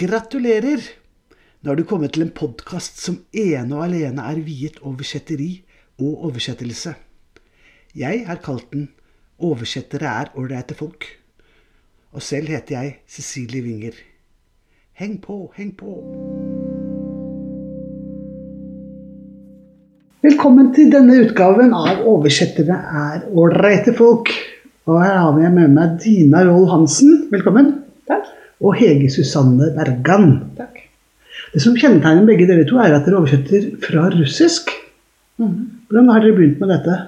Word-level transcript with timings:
Gratulerer! 0.00 0.80
Nå 1.60 1.68
har 1.68 1.76
du 1.76 1.82
kommet 1.84 2.14
til 2.14 2.22
en 2.24 2.32
podkast 2.32 3.02
som 3.02 3.18
ene 3.36 3.74
og 3.76 3.82
alene 3.84 4.24
er 4.30 4.38
viet 4.46 4.78
oversetteri 4.80 5.50
og 6.00 6.22
oversettelse. 6.30 6.94
Jeg 7.92 8.22
har 8.24 8.40
kalt 8.40 8.70
den 8.72 8.88
'Oversettere 9.36 10.08
er 10.22 10.32
ålreite 10.40 10.72
folk'. 10.78 11.04
Og 12.12 12.22
selv 12.22 12.48
heter 12.48 12.80
jeg 12.80 12.96
Cecilie 13.08 13.62
Winger. 13.62 13.92
Heng 14.92 15.20
på, 15.20 15.52
heng 15.56 15.76
på! 15.76 15.92
Velkommen 20.22 20.74
til 20.74 20.88
denne 20.96 21.20
utgaven 21.26 21.76
av 21.76 22.00
'Oversettere 22.00 22.80
er 23.04 23.28
ålreite 23.28 23.92
folk'. 24.00 24.32
Og 24.86 25.04
her 25.04 25.16
har 25.18 25.40
jeg 25.40 25.52
med 25.52 25.68
meg 25.68 26.00
Dina 26.00 26.44
Roll 26.48 26.70
Hansen. 26.72 27.28
Velkommen. 27.30 27.74
Takk. 28.08 28.39
Og 28.60 28.76
Hege 28.76 29.08
Susanne 29.12 29.70
Bergan. 29.76 30.28
Takk. 30.58 30.82
Det 31.50 31.62
som 31.64 31.74
kjennetegner 31.78 32.28
begge 32.28 32.46
dere 32.46 32.66
to, 32.68 32.78
er 32.78 32.94
at 32.94 33.06
dere 33.08 33.18
oversetter 33.22 33.70
fra 33.82 34.06
russisk. 34.14 34.70
Hvordan 35.40 36.12
har 36.12 36.22
dere 36.22 36.36
begynt 36.36 36.60
med 36.60 36.70
dette? 36.74 36.98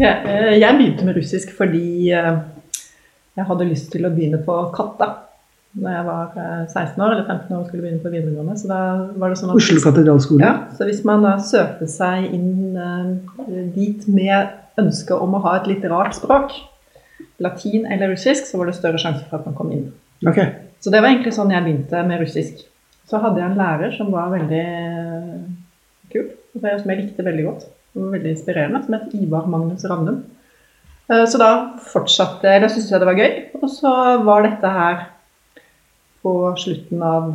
Jeg, 0.00 0.16
eh, 0.26 0.72
begynte 0.76 1.06
med 1.06 1.16
russisk 1.16 1.52
fordi 1.56 2.10
eh, 2.10 2.34
jeg 3.36 3.46
hadde 3.46 3.68
lyst 3.68 3.92
til 3.92 4.08
å 4.08 4.10
begynne 4.12 4.40
på 4.42 4.56
Katta 4.74 5.12
da 5.76 5.92
jeg 5.92 6.04
var 6.06 6.36
eh, 6.40 6.62
16 6.72 7.02
år 7.04 7.10
eller 7.12 7.26
15 7.26 7.50
år 7.52 7.58
og 7.60 7.66
skulle 7.68 7.82
begynne 7.84 8.02
på 8.02 8.12
videregående. 8.12 8.54
Så 8.56 8.70
da 8.70 8.80
var 9.20 9.32
det 9.32 9.40
sånn 9.40 9.52
at 9.52 9.60
Oslo 9.60 9.82
katedralskole. 9.84 10.40
Ja, 10.44 10.54
så 10.76 10.88
hvis 10.88 11.02
man 11.08 11.26
da 11.26 11.34
søkte 11.44 11.88
seg 11.90 12.30
inn 12.32 12.78
eh, 12.80 13.66
dit 13.74 14.06
med 14.08 14.80
ønske 14.80 15.16
om 15.16 15.36
å 15.36 15.42
ha 15.44 15.58
et 15.60 15.68
litt 15.70 15.84
rart 15.90 16.16
språk, 16.16 16.56
latin 17.42 17.86
eller 17.86 18.12
russisk, 18.14 18.46
så 18.48 18.60
var 18.60 18.70
det 18.70 18.76
større 18.78 19.00
sjanse 19.00 19.26
for 19.28 19.40
at 19.40 19.48
man 19.48 19.56
kom 19.58 19.72
inn. 19.74 19.90
Okay. 20.26 20.52
Så 20.80 20.92
det 20.92 21.02
var 21.02 21.10
egentlig 21.10 21.34
sånn 21.36 21.52
jeg 21.52 21.64
begynte 21.64 22.02
med 22.08 22.22
russisk. 22.22 22.62
Så 23.06 23.20
hadde 23.22 23.40
jeg 23.40 23.50
en 23.50 23.58
lærer 23.58 23.92
som 23.94 24.10
var 24.14 24.32
veldig 24.32 24.62
eh, 24.62 25.34
kul, 26.12 26.30
som 26.56 26.90
jeg 26.90 27.02
likte 27.02 27.26
veldig 27.26 27.44
godt. 27.46 27.66
Som 27.92 28.06
var 28.06 28.16
veldig 28.16 28.32
inspirerende, 28.32 28.82
som 28.84 28.96
het 28.96 29.14
Ivar 29.16 29.50
Magnus 29.50 29.84
Randum. 29.88 30.22
Eh, 31.10 31.24
Så 31.30 31.38
da 31.42 31.50
fortsatte 31.92 32.50
jeg, 32.50 32.64
da 32.64 32.70
syntes 32.72 32.90
jeg 32.90 33.02
det 33.02 33.10
var 33.10 33.20
gøy. 33.20 33.36
Og 33.60 33.68
så 33.70 33.92
var 34.26 34.46
dette 34.46 34.72
her 34.78 35.04
på 36.26 36.32
slutten 36.58 37.04
av 37.06 37.28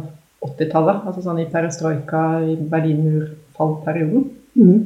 80-tallet, 0.44 1.06
altså 1.08 1.22
sånn 1.24 1.40
i 1.44 1.48
perestrojka, 1.52 2.24
i 2.44 2.58
Berlinmur-fallperioden. 2.58 4.26
Mm. 4.58 4.80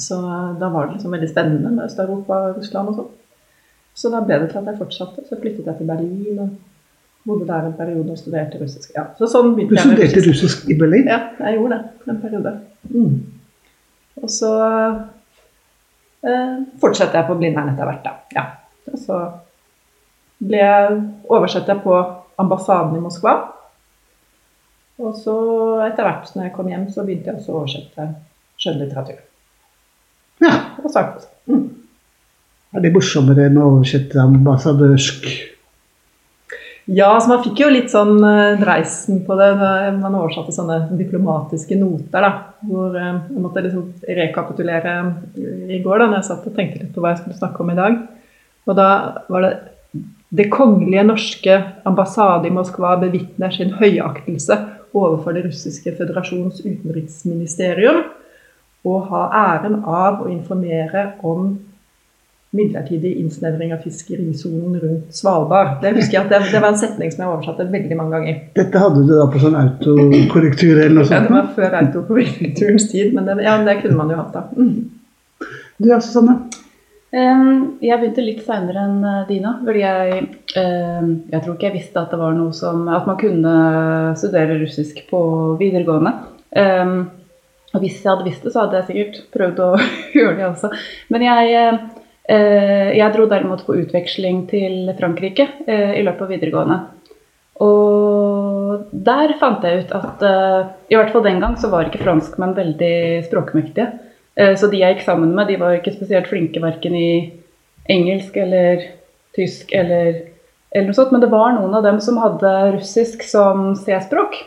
Så 0.00 0.16
da 0.58 0.70
var 0.72 0.88
det 0.88 0.96
liksom 0.96 1.12
veldig 1.14 1.28
spennende 1.30 1.70
med 1.70 1.84
Øst-Europa 1.84 2.38
og 2.48 2.56
Russland 2.58 2.90
og 2.90 2.96
sånn. 2.98 3.12
Så 3.94 4.10
da 4.10 4.20
ble 4.24 4.40
det 4.42 4.50
til 4.50 4.60
at 4.60 4.70
jeg 4.72 4.80
fortsatte. 4.80 5.24
Så 5.28 5.38
flyttet 5.40 5.68
jeg 5.68 5.78
til 5.78 5.88
Berlin 5.88 6.40
og 6.42 6.54
bodde 7.24 7.46
der 7.48 7.68
en 7.68 7.76
periode 7.78 8.12
og 8.12 8.18
studerte 8.18 8.60
russisk. 8.60 8.90
Ja, 8.96 9.06
så 9.18 9.28
sånn 9.30 9.54
Du 9.56 9.76
studerte 9.78 10.24
russisk 10.26 10.66
i 10.68 10.76
Berlin? 10.78 11.08
Ja, 11.08 11.20
jeg 11.40 11.58
gjorde 11.58 11.78
det 11.78 12.12
en 12.12 12.20
periode. 12.22 12.52
Mm. 12.90 13.14
Og 14.22 14.30
så 14.30 14.52
eh, 16.26 16.58
fortsatte 16.82 17.18
jeg 17.18 17.28
på 17.28 17.38
Blindern 17.38 17.72
etter 17.72 17.88
hvert, 17.88 18.04
da. 18.04 18.14
Ja. 18.36 18.44
Og 18.92 19.00
så 19.00 19.20
ble 20.44 20.60
jeg 20.60 21.00
oversatt 21.32 21.70
på 21.84 21.98
ambassaden 22.42 22.98
i 22.98 23.02
Moskva. 23.02 23.36
Og 25.02 25.14
så 25.18 25.36
etter 25.86 26.06
hvert 26.06 26.34
når 26.36 26.48
jeg 26.48 26.54
kom 26.54 26.68
hjem, 26.70 26.88
så 26.92 27.06
begynte 27.06 27.32
jeg 27.32 27.40
også 27.40 27.54
å 27.54 27.62
oversette 27.62 28.08
skjønnlitteratur. 28.62 29.22
Ja. 30.44 30.54
Og 30.82 30.90
sagt. 30.92 31.26
Mm. 31.50 31.83
Er 32.74 32.82
det 32.82 32.90
morsommere 32.94 33.46
enn 33.46 33.58
å 33.60 33.68
oversette 33.76 34.18
ambassadørsk? 34.18 35.28
Ja, 36.90 37.14
så 37.16 37.30
man 37.30 37.40
fikk 37.44 37.62
jo 37.62 37.68
litt 37.70 37.92
sånn 37.92 38.18
eh, 38.26 38.58
dreisen 38.60 39.22
på 39.24 39.36
det 39.38 39.46
man 39.56 40.16
oversatte 40.18 40.52
sånne 40.52 40.80
diplomatiske 40.98 41.78
noter, 41.80 42.26
da. 42.26 42.32
Hvor 42.66 42.96
eh, 42.98 43.12
jeg 43.30 43.40
måtte 43.40 43.62
liksom 43.64 43.86
rekapitulere 44.18 44.96
i 45.70 45.78
går 45.84 46.02
da 46.02 46.08
når 46.10 46.18
jeg 46.18 46.28
satt 46.28 46.50
og 46.50 46.58
tenkte 46.58 46.82
litt 46.82 46.90
på 46.92 47.00
hva 47.04 47.14
jeg 47.14 47.22
skulle 47.22 47.38
snakke 47.38 47.62
om 47.64 47.70
i 47.72 47.78
dag. 47.78 47.96
Og 48.66 48.76
da 48.80 48.90
var 49.30 49.46
det 49.46 49.54
Det 50.34 50.48
kongelige 50.50 51.04
norske 51.06 51.56
ambassade 51.86 52.48
i 52.48 52.50
Moskva 52.50 52.96
bevitner 52.98 53.52
sin 53.54 53.70
høyaktelse 53.78 54.56
overfor 54.90 55.36
det 55.36 55.44
russiske 55.44 55.92
føderasjons 55.94 56.58
utenriksministerium 56.64 58.00
og 58.84 59.06
har 59.12 59.36
æren 59.38 59.76
av 59.86 60.24
å 60.24 60.26
informere 60.32 61.04
om 61.22 61.52
midlertidig 62.54 63.12
innsnevring 63.20 63.72
av 63.74 63.82
fiskerisonen 63.84 64.78
rundt 64.82 65.14
Svalbard. 65.14 65.76
Det 65.82 65.94
husker 65.96 66.18
jeg 66.18 66.24
at 66.24 66.32
det, 66.32 66.40
det 66.52 66.62
var 66.62 66.72
en 66.72 66.80
setning 66.80 67.12
som 67.12 67.24
jeg 67.24 67.32
oversatte 67.32 67.68
veldig 67.72 67.98
mange 67.98 68.16
ganger. 68.16 68.42
Dette 68.58 68.82
hadde 68.82 69.04
du 69.06 69.14
da 69.14 69.28
på 69.30 69.42
sånn 69.42 69.56
autokorrektur 69.58 70.74
eller 70.74 70.98
noe 71.00 71.08
sånt? 71.08 71.16
Ja, 71.16 71.22
det 71.26 71.34
var 71.34 71.48
før 71.56 71.78
autokorrekturens 71.80 72.86
tid, 72.92 73.14
men 73.16 73.26
det, 73.28 73.40
ja, 73.46 73.56
det 73.66 73.80
kunne 73.82 73.98
man 73.98 74.12
jo 74.14 74.20
hatt 74.20 74.36
da. 74.36 74.44
Mm. 74.54 75.48
Du 75.82 75.88
ja, 75.90 75.98
Susanne? 75.98 76.38
Em, 77.14 77.74
Jeg 77.82 77.98
begynte 78.00 78.22
litt 78.26 78.44
seinere 78.46 78.86
enn 78.86 79.02
eh, 79.06 79.18
Dina. 79.28 79.56
Fordi 79.64 79.82
jeg, 79.82 80.22
jeg 80.54 81.42
tror 81.42 81.52
ikke 81.54 81.68
jeg 81.68 81.76
visste 81.80 82.00
at 82.00 82.14
det 82.14 82.18
var 82.18 82.34
noe 82.34 82.54
som 82.54 82.88
At 82.90 83.06
man 83.06 83.18
kunne 83.18 83.52
studere 84.18 84.56
russisk 84.62 85.04
på 85.10 85.20
videregående. 85.60 86.14
Og 87.74 87.82
hvis 87.82 87.98
jeg 87.98 88.10
hadde 88.12 88.26
visst 88.28 88.46
det, 88.46 88.52
så 88.54 88.64
hadde 88.64 88.80
jeg 88.80 88.88
sikkert 88.88 89.20
prøvd 89.34 89.62
å 89.64 89.68
gjøre 90.16 90.36
det 90.38 90.46
også. 90.46 90.70
Men 91.10 91.26
jeg, 91.26 91.54
eh, 91.58 92.03
jeg 92.24 93.12
dro 93.12 93.26
derimot 93.28 93.66
på 93.66 93.76
utveksling 93.82 94.46
til 94.48 94.88
Frankrike 94.96 95.44
eh, 95.66 95.98
i 95.98 96.04
løpet 96.06 96.24
av 96.24 96.30
videregående. 96.32 96.78
Og 97.62 98.88
der 98.90 99.36
fant 99.38 99.62
jeg 99.62 99.84
ut 99.84 99.92
at 99.94 100.24
eh, 100.26 100.72
i 100.90 100.96
hvert 100.98 101.12
fall 101.14 101.24
den 101.26 101.40
gang 101.42 101.54
så 101.60 101.70
var 101.70 101.86
ikke 101.86 102.02
franskmenn 102.02 102.56
veldig 102.56 102.96
språkmektige. 103.28 103.90
Eh, 104.34 104.54
Så 104.58 104.70
de 104.70 104.80
jeg 104.80 104.96
gikk 104.96 105.04
sammen 105.06 105.34
med, 105.36 105.48
de 105.48 105.60
var 105.60 105.76
ikke 105.76 105.94
spesielt 105.94 106.30
flinke 106.30 106.62
verken 106.62 106.96
i 106.98 107.10
engelsk 107.90 108.36
eller 108.40 108.88
tysk 109.36 109.74
eller, 109.76 110.24
eller 110.72 110.88
noe 110.88 110.96
sånt. 110.96 111.12
Men 111.14 111.22
det 111.22 111.30
var 111.30 111.54
noen 111.54 111.76
av 111.76 111.84
dem 111.86 112.00
som 112.02 112.18
hadde 112.22 112.54
russisk 112.78 113.22
som 113.28 113.74
C-språk. 113.78 114.40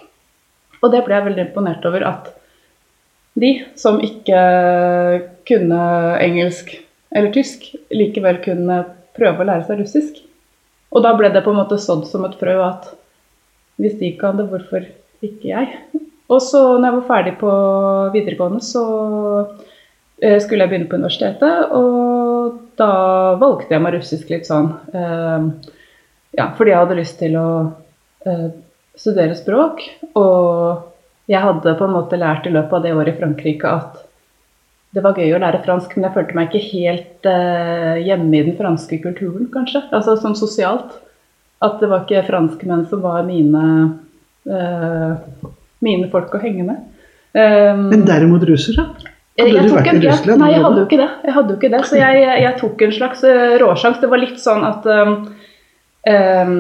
Og 0.82 0.92
det 0.92 1.06
ble 1.06 1.16
jeg 1.16 1.30
veldig 1.30 1.46
imponert 1.48 1.86
over 1.88 2.04
at 2.10 2.34
de 3.38 3.54
som 3.78 4.02
ikke 4.02 4.42
kunne 5.48 5.80
engelsk 6.26 6.74
eller 7.18 7.34
tysk, 7.34 7.66
likevel 7.90 8.40
kunne 8.46 8.82
prøve 9.18 9.42
å 9.42 9.48
lære 9.50 9.66
seg 9.68 9.82
russisk. 9.82 10.20
Og 10.94 11.04
da 11.04 11.14
ble 11.18 11.32
det 11.34 11.44
på 11.44 11.52
en 11.52 11.60
måte 11.60 11.80
sådd 11.82 12.06
som 12.10 12.26
et 12.28 12.38
frø 12.40 12.56
at 12.64 12.92
hvis 13.82 13.98
de 14.00 14.12
kan 14.18 14.38
det, 14.40 14.48
hvorfor 14.52 14.86
ikke 15.26 15.50
jeg? 15.50 15.74
Og 16.34 16.42
så 16.44 16.62
når 16.76 16.88
jeg 16.88 16.96
var 16.98 17.10
ferdig 17.10 17.34
på 17.40 17.52
videregående, 18.14 18.62
så 18.66 18.84
eh, 20.22 20.38
skulle 20.44 20.66
jeg 20.66 20.72
begynne 20.72 20.90
på 20.90 21.00
universitetet. 21.00 21.74
Og 21.78 22.58
da 22.80 22.92
valgte 23.40 23.76
jeg 23.76 23.84
meg 23.84 23.98
russisk 23.98 24.32
litt 24.34 24.50
sånn 24.50 24.72
eh, 24.94 25.74
Ja, 26.38 26.52
fordi 26.58 26.74
jeg 26.74 26.82
hadde 26.82 27.00
lyst 27.00 27.20
til 27.22 27.38
å 27.40 27.48
eh, 28.28 28.50
studere 28.98 29.38
språk. 29.40 29.86
Og 30.20 31.32
jeg 31.32 31.44
hadde 31.44 31.78
på 31.80 31.88
en 31.88 31.96
måte 31.96 32.20
lært 32.20 32.48
i 32.48 32.54
løpet 32.54 32.78
av 32.78 32.86
det 32.86 32.94
året 32.96 33.16
i 33.16 33.22
Frankrike 33.22 33.72
at 33.72 34.04
det 34.96 35.04
var 35.04 35.20
gøy 35.20 35.36
å 35.36 35.42
lære 35.42 35.64
fransk, 35.66 35.96
men 35.96 36.08
jeg 36.08 36.16
følte 36.16 36.38
meg 36.38 36.48
ikke 36.48 36.70
helt 36.72 37.28
eh, 37.30 37.98
hjemme 38.08 38.40
i 38.40 38.46
den 38.48 38.56
franske 38.58 39.00
kulturen, 39.04 39.50
kanskje. 39.54 39.84
Altså 39.92 40.16
sånn 40.22 40.38
sosialt. 40.40 40.96
At 41.64 41.80
det 41.82 41.90
var 41.90 42.06
ikke 42.06 42.26
franskmenn 42.28 42.86
som 42.90 43.02
var 43.04 43.26
mine, 43.28 43.64
eh, 44.48 45.44
mine 45.84 46.10
folk 46.14 46.36
å 46.38 46.42
henge 46.42 46.66
med. 46.68 46.84
Um, 47.38 47.90
Men 47.92 48.06
derimot 48.08 48.46
russere? 48.48 48.88
jeg, 49.38 49.52
hadde 49.54 49.68
du 49.68 49.74
vært 49.76 49.90
en, 49.92 50.00
i 50.00 50.08
Russland 50.08 50.42
Nei, 50.42 50.52
jeg 50.54 50.62
hadde 50.64 50.80
jo 50.80 50.86
ikke 50.88 51.00
det. 51.02 51.10
Jeg 51.28 51.34
hadde 51.36 51.52
jo 51.52 51.58
ikke 51.60 51.72
det 51.74 51.82
så 51.86 51.98
jeg, 52.00 52.22
jeg, 52.24 52.38
jeg 52.46 52.58
tok 52.62 52.86
en 52.86 52.94
slags 52.96 53.26
eh, 53.28 53.58
råsjans. 53.62 54.00
Det 54.02 54.12
var 54.14 54.22
litt 54.22 54.40
sånn 54.42 54.64
at 54.66 54.88
um, 54.90 55.18
um, 56.14 56.56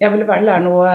jeg 0.00 0.14
ville 0.14 0.30
vel 0.30 0.48
lære 0.48 0.64
noe, 0.64 0.94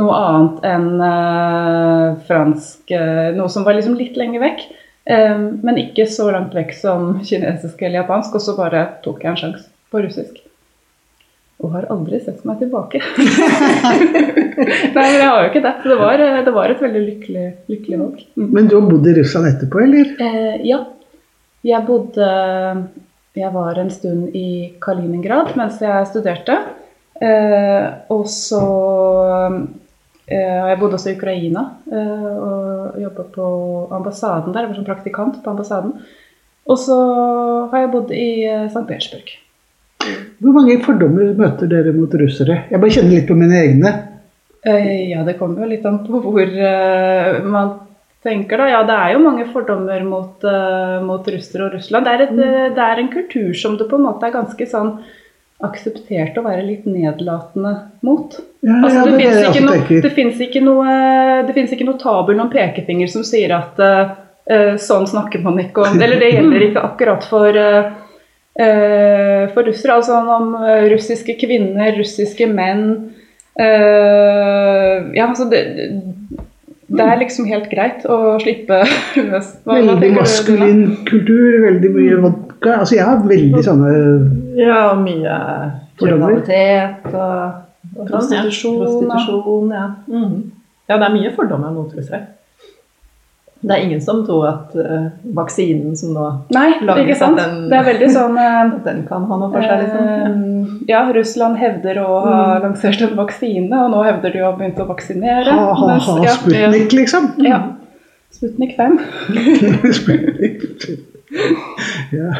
noe 0.00 0.22
annet 0.22 0.66
enn 0.72 0.88
uh, 1.02 2.08
fransk. 2.26 2.82
uh, 2.90 3.28
noe 3.36 3.52
som 3.52 3.66
var 3.66 3.78
liksom 3.78 3.94
litt 4.00 4.18
lenger 4.18 4.42
vekk. 4.42 4.66
Um, 5.04 5.60
men 5.60 5.76
ikke 5.82 6.06
så 6.08 6.30
langt 6.32 6.54
vekk 6.56 6.72
som 6.78 7.18
kinesisk 7.24 7.82
eller 7.82 8.02
japansk. 8.02 8.38
Og 8.38 8.44
så 8.44 8.56
bare 8.56 8.86
tok 9.04 9.24
jeg 9.24 9.32
en 9.34 9.40
sjanse 9.40 9.68
på 9.92 10.02
russisk. 10.04 10.40
Og 11.62 11.70
har 11.72 11.86
aldri 11.92 12.18
sett 12.20 12.42
meg 12.48 12.58
tilbake. 12.60 13.00
Nei, 14.94 14.94
men 14.94 15.14
jeg 15.14 15.28
har 15.28 15.44
jo 15.44 15.50
ikke 15.50 15.64
det. 15.64 15.74
Så 15.82 15.92
det 15.92 15.98
var, 16.00 16.24
det 16.48 16.54
var 16.56 16.72
et 16.72 16.82
veldig 16.82 17.04
lykkelig, 17.04 17.46
lykkelig 17.72 18.00
valg. 18.00 18.24
Mm. 18.36 18.48
Men 18.56 18.68
du 18.68 18.76
har 18.78 18.88
bodd 18.90 19.08
i 19.08 19.16
Russland 19.20 19.50
etterpå, 19.52 19.84
eller? 19.86 20.12
Eh, 20.20 20.56
ja. 20.68 20.82
Jeg 21.64 21.86
bodde 21.86 22.26
Jeg 23.34 23.50
var 23.54 23.78
en 23.80 23.88
stund 23.90 24.34
i 24.36 24.74
Kaliningrad 24.84 25.54
mens 25.56 25.78
jeg 25.82 26.10
studerte. 26.10 26.58
Eh, 27.22 27.86
og 28.12 28.26
så 28.28 28.64
jeg 30.30 30.78
bodd 30.80 30.94
også 30.96 31.10
i 31.12 31.16
Ukraina 31.18 31.62
eh, 31.92 32.28
og 32.32 33.00
jobba 33.02 33.24
på 33.34 33.48
ambassaden 33.92 34.54
der. 34.54 34.64
Jeg 34.64 34.70
var 34.72 34.78
som 34.78 34.86
praktikant 34.88 35.40
på 35.44 35.52
ambassaden. 35.52 35.98
Og 36.64 36.78
så 36.80 36.96
har 37.72 37.82
jeg 37.84 37.92
bodd 37.92 38.12
i 38.16 38.28
eh, 38.48 38.66
St. 38.70 38.86
Petersburg. 38.88 39.34
Hvor 40.40 40.56
mange 40.56 40.78
fordommer 40.84 41.32
møter 41.36 41.68
dere 41.70 41.92
mot 41.96 42.12
russere? 42.20 42.62
Jeg 42.70 42.80
bare 42.80 42.96
kjenner 42.96 43.16
litt 43.18 43.28
på 43.28 43.36
mine 43.38 43.60
egne. 43.60 43.94
Eh, 44.64 45.10
Ja, 45.12 45.24
det 45.24 45.36
kommer 45.38 45.64
jo 45.64 45.72
litt 45.74 45.84
an 45.88 46.00
på 46.06 46.20
hvor 46.24 46.40
eh, 46.40 47.42
man 47.44 47.74
tenker, 48.24 48.56
da. 48.62 48.70
Ja, 48.72 48.80
det 48.88 48.96
er 48.96 49.12
jo 49.14 49.24
mange 49.26 49.44
fordommer 49.52 50.00
mot, 50.08 50.44
eh, 50.48 50.96
mot 51.04 51.28
russere 51.28 51.66
og 51.68 51.76
Russland. 51.76 52.08
Det 52.08 52.14
er, 52.14 52.24
et, 52.24 52.38
eh, 52.40 52.72
det 52.76 52.86
er 52.86 53.02
en 53.02 53.12
kultur 53.12 53.52
som 53.60 53.76
det 53.76 53.90
på 53.90 54.00
en 54.00 54.06
måte 54.08 54.24
er 54.28 54.32
ganske 54.38 54.68
sånn 54.70 54.94
akseptert 55.62 56.36
å 56.38 56.44
være 56.44 56.64
litt 56.66 56.86
nedlatende 56.88 57.74
mot. 58.04 58.34
Ja, 58.64 58.80
Altså, 58.80 58.98
ja, 58.98 59.04
det, 59.04 59.16
det 59.18 59.26
er 59.28 59.52
det 59.52 59.62
noe, 59.62 59.80
det 60.02 60.46
ikke 60.48 60.62
noe 60.64 60.92
Det 61.44 61.54
finnes 61.54 61.74
ikke 61.76 61.86
noe 61.86 61.98
tabu 62.00 62.32
noen 62.32 62.48
pekefinger 62.52 63.10
som 63.12 63.26
sier 63.26 63.52
at 63.52 63.80
eh, 63.84 64.78
sånn 64.80 65.04
snakker 65.10 65.44
man 65.44 65.60
ikke 65.60 65.84
om 65.84 66.00
Eller 66.00 66.16
det 66.22 66.30
gjelder 66.32 66.64
ikke 66.70 66.84
akkurat 66.88 67.26
for 67.28 67.58
uh, 67.60 67.84
for 68.54 69.66
russere. 69.66 69.98
Altså 69.98 70.16
om 70.16 70.54
russiske 70.92 71.36
kvinner, 71.40 71.92
russiske 71.98 72.46
menn 72.48 72.84
uh, 73.60 74.96
Ja, 75.12 75.28
altså 75.28 75.48
det, 75.50 75.64
det 76.94 77.04
er 77.04 77.20
liksom 77.20 77.48
helt 77.50 77.68
greit 77.72 78.04
å 78.08 78.38
slippe 78.42 78.80
løs. 79.28 79.54
Veldig 79.68 80.10
maskulin 80.16 80.84
kultur, 81.08 81.60
veldig 81.66 81.92
mye 81.94 82.18
vodka. 82.64 82.78
Altså, 82.80 82.96
jeg 82.96 83.04
har 83.04 83.24
veldig 83.28 83.64
sånne 83.64 83.94
Ja, 84.58 84.94
mye 84.98 85.38
kriminalitet 86.00 87.10
og, 87.12 87.60
og. 87.96 88.06
Prostitusjon, 88.08 88.78
ja. 88.80 88.86
Prostitusjon, 88.86 89.74
ja. 89.76 89.86
Mm. 90.08 90.38
ja, 90.88 90.96
det 90.98 91.06
er 91.08 91.14
mye 91.18 91.34
fordommer 91.36 91.70
mot 91.76 91.92
russere. 91.94 92.22
Det 93.64 93.72
er 93.72 93.80
ingen 93.86 94.00
som 94.04 94.18
tror 94.26 94.42
at 94.50 94.74
uh, 94.76 95.06
vaksinen 95.32 95.94
som 95.96 96.10
nå 96.12 96.24
Nei, 96.52 96.74
sant? 97.16 97.38
at 97.38 97.46
den- 97.46 97.70
Det 97.70 97.78
er 97.78 97.86
veldig 97.86 98.08
sånn 98.12 98.34
uh, 98.44 98.74
den 98.84 98.98
kan 99.08 99.24
ha 99.30 99.38
noe 99.40 99.48
for 99.54 99.64
seg, 99.64 99.86
liksom. 99.86 100.02
Uh, 100.04 100.82
Ja, 100.88 101.00
Russland 101.16 101.56
hevder 101.56 101.96
å 102.02 102.18
ha 102.26 102.58
lansert 102.60 103.00
en 103.06 103.14
vaksine, 103.16 103.72
og 103.72 103.88
nå 103.94 104.02
hevder 104.04 104.34
de 104.34 104.42
å 104.42 104.50
ha 104.50 104.58
begynt 104.58 104.82
å 104.84 104.86
vaksinere. 104.90 105.48
ha, 105.48 105.72
ha, 105.72 105.86
mens- 105.88 106.10
ha, 106.10 106.18
ja, 106.26 106.34
Sputnik, 106.36 106.92
liksom. 106.92 107.30
Ja. 107.40 107.62
Sputnik 108.36 108.76
5. 108.76 108.98
Sputnik. 110.00 110.62
Ja. 112.18 112.30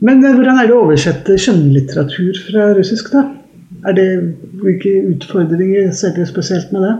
Men 0.00 0.24
eh, 0.24 0.34
hvordan 0.34 0.58
er 0.60 0.70
det 0.70 0.76
å 0.76 0.82
oversette 0.86 1.36
skjønnlitteratur 1.40 2.40
fra 2.48 2.70
russisk, 2.76 3.12
da? 3.14 3.26
Er 3.88 3.96
det, 3.96 4.08
hvilke 4.60 4.92
utfordringer 5.12 5.92
ser 5.96 6.14
dere 6.16 6.28
spesielt 6.28 6.72
med 6.74 6.84
det? 6.86 6.94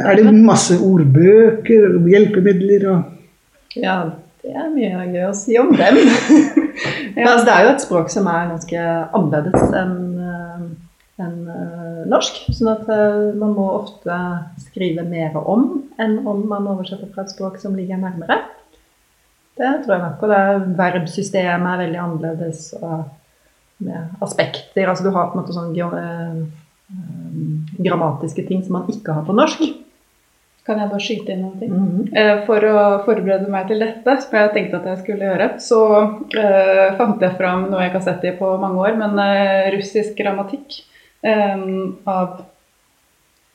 Er 0.00 0.18
det 0.18 0.32
masse 0.32 0.78
ordbøker, 0.80 1.88
og 1.98 2.08
hjelpemidler 2.08 2.88
og 2.92 3.76
Ja, 3.76 4.00
det 4.42 4.54
er 4.56 4.68
mye 4.72 5.06
gøy 5.12 5.26
å 5.28 5.34
si 5.36 5.58
om 5.60 5.74
dem. 5.76 5.98
ja. 7.18 7.26
altså, 7.26 7.44
det 7.44 7.54
er 7.54 7.64
jo 7.66 7.72
et 7.74 7.84
språk 7.84 8.12
som 8.12 8.28
er 8.32 8.52
ganske 8.54 8.84
annerledes 9.18 9.74
enn 9.76 9.98
eh, 10.24 10.68
enn, 11.22 11.38
eh, 11.52 12.02
norsk. 12.10 12.40
Sånn 12.54 12.72
at 12.72 12.88
eh, 12.94 13.34
man 13.38 13.54
må 13.56 13.68
ofte 13.80 14.18
skrive 14.64 15.04
mer 15.08 15.36
om 15.40 15.84
enn 15.98 16.20
om 16.26 16.44
man 16.50 16.68
oversetter 16.70 17.10
fra 17.12 17.26
et 17.26 17.34
språk 17.34 17.58
som 17.62 17.76
ligger 17.78 18.00
nærmere. 18.00 18.40
Det 19.58 19.70
tror 19.84 19.96
jeg 19.96 20.04
nok. 20.04 20.22
Og 20.22 20.30
det 20.30 20.42
er, 20.48 20.66
verbsystemet 20.78 21.72
er 21.72 21.82
veldig 21.86 22.02
annerledes. 22.04 22.68
Og 22.78 23.08
med 23.78 24.14
aspekter. 24.20 24.88
Altså 24.88 25.04
du 25.04 25.10
har 25.10 25.30
på 25.30 25.38
en 25.38 25.42
måte 25.42 25.54
sånn 25.56 25.74
eh, 25.76 26.40
eh, 26.94 27.84
grammatiske 27.84 28.46
ting 28.48 28.64
som 28.64 28.80
man 28.80 28.90
ikke 28.90 29.14
har 29.14 29.26
på 29.26 29.36
norsk. 29.36 29.62
Kan 30.68 30.82
jeg 30.82 30.90
bare 30.90 31.00
skyte 31.00 31.32
inn 31.32 31.44
noen 31.46 31.60
ting? 31.60 31.70
Mm 31.72 31.86
-hmm. 31.88 32.40
For 32.46 32.64
å 32.64 33.04
forberede 33.06 33.48
meg 33.48 33.68
til 33.68 33.78
dette, 33.80 34.20
som 34.20 34.34
jeg 34.36 34.52
tenkte 34.52 34.76
at 34.76 34.86
jeg 34.86 34.98
skulle 34.98 35.24
gjøre, 35.24 35.46
så 35.60 35.80
uh, 36.02 36.96
fant 36.98 37.22
jeg 37.22 37.36
fram 37.38 37.70
noe 37.70 37.80
jeg 37.80 37.88
ikke 37.88 37.98
har 37.98 38.04
sett 38.04 38.24
i 38.24 38.36
på 38.36 38.56
mange 38.60 38.78
år, 38.78 38.96
men 38.96 39.16
uh, 39.18 39.72
russisk 39.72 40.18
grammatikk 40.18 40.84
eh, 41.26 41.66
av 42.06 42.40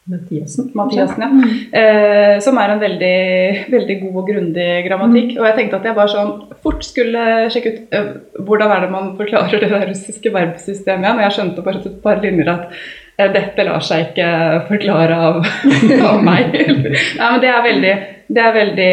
Mathiasen. 0.06 0.72
Mathiasen, 0.74 1.22
ja. 1.22 1.28
Uh, 2.36 2.40
som 2.46 2.58
er 2.60 2.74
en 2.74 2.82
veldig, 2.82 3.20
veldig 3.72 3.96
god 4.02 4.18
og 4.20 4.26
grundig 4.28 4.66
grammatikk. 4.88 5.38
Og 5.38 5.48
jeg 5.48 5.56
tenkte 5.60 5.80
at 5.80 5.88
jeg 5.88 5.96
bare 5.96 6.12
sånn 6.12 6.34
fort 6.66 6.84
skulle 6.84 7.22
sjekke 7.54 7.72
ut 7.72 7.96
uh, 7.96 8.10
hvordan 8.44 8.74
er 8.76 8.84
det 8.84 8.90
man 8.92 9.14
forklarer 9.20 9.64
det 9.64 9.72
der 9.72 9.88
russiske 9.88 10.34
verbsystemet 10.34 11.08
igjen. 11.08 11.22
Og 11.22 11.24
jeg 11.24 11.38
skjønte 11.38 11.64
bare 11.64 11.80
et 11.80 12.02
par 12.04 12.20
linjer 12.24 12.52
at 12.52 12.68
uh, 12.74 13.30
dette 13.38 13.68
lar 13.70 13.88
seg 13.88 14.10
ikke 14.10 14.28
forklare 14.74 15.22
av, 15.30 15.40
av 16.10 16.20
meg. 16.28 16.52
Nei, 16.52 16.84
men 17.24 17.40
det 17.46 17.54
er 17.54 17.66
veldig 17.70 17.96
Det 18.34 18.44
er 18.44 18.54
veldig 18.60 18.92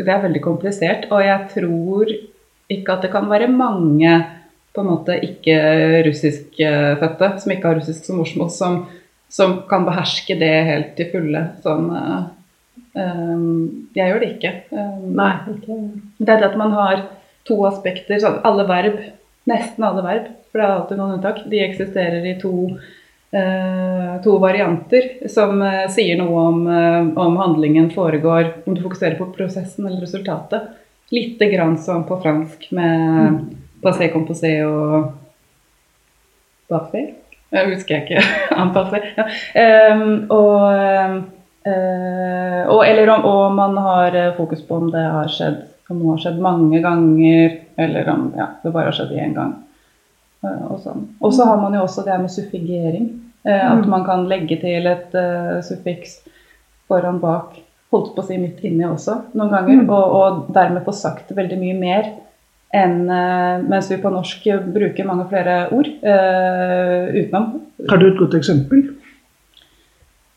Det 0.00 0.16
er 0.16 0.24
veldig 0.24 0.44
komplisert. 0.48 1.06
Og 1.12 1.20
jeg 1.26 1.52
tror 1.52 2.16
ikke 2.72 2.96
at 2.96 3.04
det 3.04 3.12
kan 3.12 3.28
være 3.28 3.52
mange 3.52 4.16
på 4.74 4.82
en 4.82 4.90
måte 4.92 5.18
ikke-russiskfødte 5.24 7.28
som 7.42 7.54
ikke 7.54 7.70
har 7.70 7.78
russisk 7.80 8.06
som 8.06 8.18
morsmål, 8.20 8.50
som, 8.54 8.80
som 9.32 9.60
kan 9.70 9.86
beherske 9.88 10.36
det 10.38 10.54
helt 10.68 10.92
til 10.98 11.10
fulle. 11.12 11.42
Sånn, 11.64 11.88
eh, 11.98 12.20
eh, 13.02 13.38
jeg 13.98 14.12
gjør 14.12 14.24
det 14.24 14.30
ikke. 14.36 14.52
Um, 14.74 15.08
Nei, 15.18 15.32
ikke 15.54 15.78
det 16.18 16.34
er 16.34 16.42
det 16.42 16.50
at 16.50 16.60
man 16.60 16.76
har 16.76 17.06
to 17.48 17.56
aspekter. 17.68 18.20
Sånn, 18.22 18.40
alle 18.48 18.68
verb, 18.68 19.00
nesten 19.48 19.88
alle 19.88 20.06
verb, 20.06 20.30
for 20.48 20.60
det 20.60 20.66
er 20.66 20.76
alltid 20.76 21.00
noen 21.00 21.18
unntak, 21.18 21.42
de 21.50 21.66
eksisterer 21.66 22.22
i 22.28 22.38
to, 22.42 22.54
Uh, 23.28 24.16
to 24.24 24.38
varianter 24.40 25.04
som 25.28 25.60
uh, 25.60 25.84
sier 25.92 26.16
noe 26.16 26.44
om, 26.48 26.62
uh, 26.64 27.10
om 27.20 27.34
handlingen 27.36 27.90
foregår, 27.92 28.54
om 28.64 28.72
du 28.72 28.80
fokuserer 28.80 29.18
på 29.18 29.26
prosessen 29.34 29.84
eller 29.84 30.00
resultatet. 30.00 30.70
Lite 31.12 31.50
grann 31.52 31.76
som 31.76 32.06
på 32.08 32.16
fransk 32.22 32.70
med 32.72 33.50
passé, 33.82 34.10
composé 34.12 34.52
og 34.66 35.12
parfait. 36.68 37.16
Jeg 37.52 37.70
husker 37.72 37.94
jeg 37.94 38.02
ikke. 38.04 38.22
Parfait. 38.74 39.08
Ja. 39.16 39.24
Um, 39.94 40.26
og, 40.30 41.22
uh, 41.64 42.62
og, 42.74 42.82
eller 42.84 43.14
om 43.14 43.24
og 43.24 43.54
man 43.56 43.76
har 43.80 44.16
eh, 44.16 44.34
fokus 44.36 44.60
på 44.68 44.82
om 44.82 44.90
det 44.92 45.04
har 45.04 45.30
skjedd 45.32 45.62
om 45.88 46.02
noe 46.02 46.16
har 46.16 46.20
skjedd 46.20 46.40
mange 46.44 46.80
ganger, 46.84 47.54
eller 47.80 48.10
om 48.12 48.26
ja, 48.36 48.50
det 48.62 48.72
bare 48.74 48.90
har 48.90 48.96
skjedd 48.96 49.14
én 49.16 49.32
gang. 49.36 49.54
Eh, 50.44 50.64
og 50.68 50.82
sånn. 50.84 51.06
Og 51.24 51.32
så 51.34 51.46
har 51.48 51.60
man 51.62 51.76
jo 51.78 51.86
også 51.86 52.04
det 52.06 52.18
med 52.20 52.32
suffigering. 52.32 53.08
eh, 53.48 53.64
At 53.72 53.88
man 53.88 54.04
kan 54.04 54.26
legge 54.28 54.60
til 54.60 54.86
et 54.90 55.16
eh, 55.16 55.54
suffiks 55.64 56.18
foran 56.88 57.20
bak, 57.22 57.56
holdt 57.92 58.12
på 58.14 58.20
å 58.20 58.26
si 58.28 58.36
midt 58.36 58.60
inni 58.68 58.84
også, 58.84 59.16
noen 59.32 59.54
ganger. 59.54 59.84
Og, 59.88 60.16
og 60.20 60.52
dermed 60.52 60.84
få 60.84 60.92
sagt 60.92 61.32
veldig 61.36 61.58
mye 61.62 61.78
mer 61.80 62.10
enn 62.74 63.08
eh, 63.08 63.64
mens 63.64 63.88
vi 63.90 63.96
på 64.02 64.12
norsk 64.12 64.44
bruker 64.74 65.08
mange 65.08 65.26
flere 65.30 65.58
ord 65.72 65.88
eh, 65.88 67.04
utenom. 67.16 67.52
Har 67.88 68.00
du 68.00 68.08
et 68.10 68.18
godt 68.18 68.36
eksempel? 68.38 68.82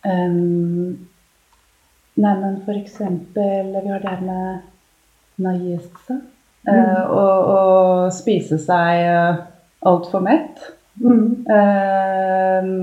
Um, 0.01 0.97
nei, 2.17 2.31
men 2.39 2.55
for 2.65 2.73
eksempel 2.73 3.67
Vi 3.75 3.91
har 3.91 3.99
det 4.01 4.09
her 4.09 4.23
med 4.25 4.63
najeste. 5.41 6.21
Uh, 6.65 7.03
og, 7.09 7.49
og 7.51 8.13
spise 8.13 8.57
seg 8.61 9.01
uh, 9.09 9.41
altfor 9.89 10.21
mett. 10.25 10.61
Mm. 11.01 11.41
Um, 11.49 12.73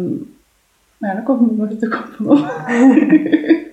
gjerne 0.98 1.26
kom 1.26 1.44
med 1.46 1.70
hvis 1.70 1.82
du 1.82 1.90
kommer 1.92 2.14
på 2.16 2.28
noe. 2.28 2.38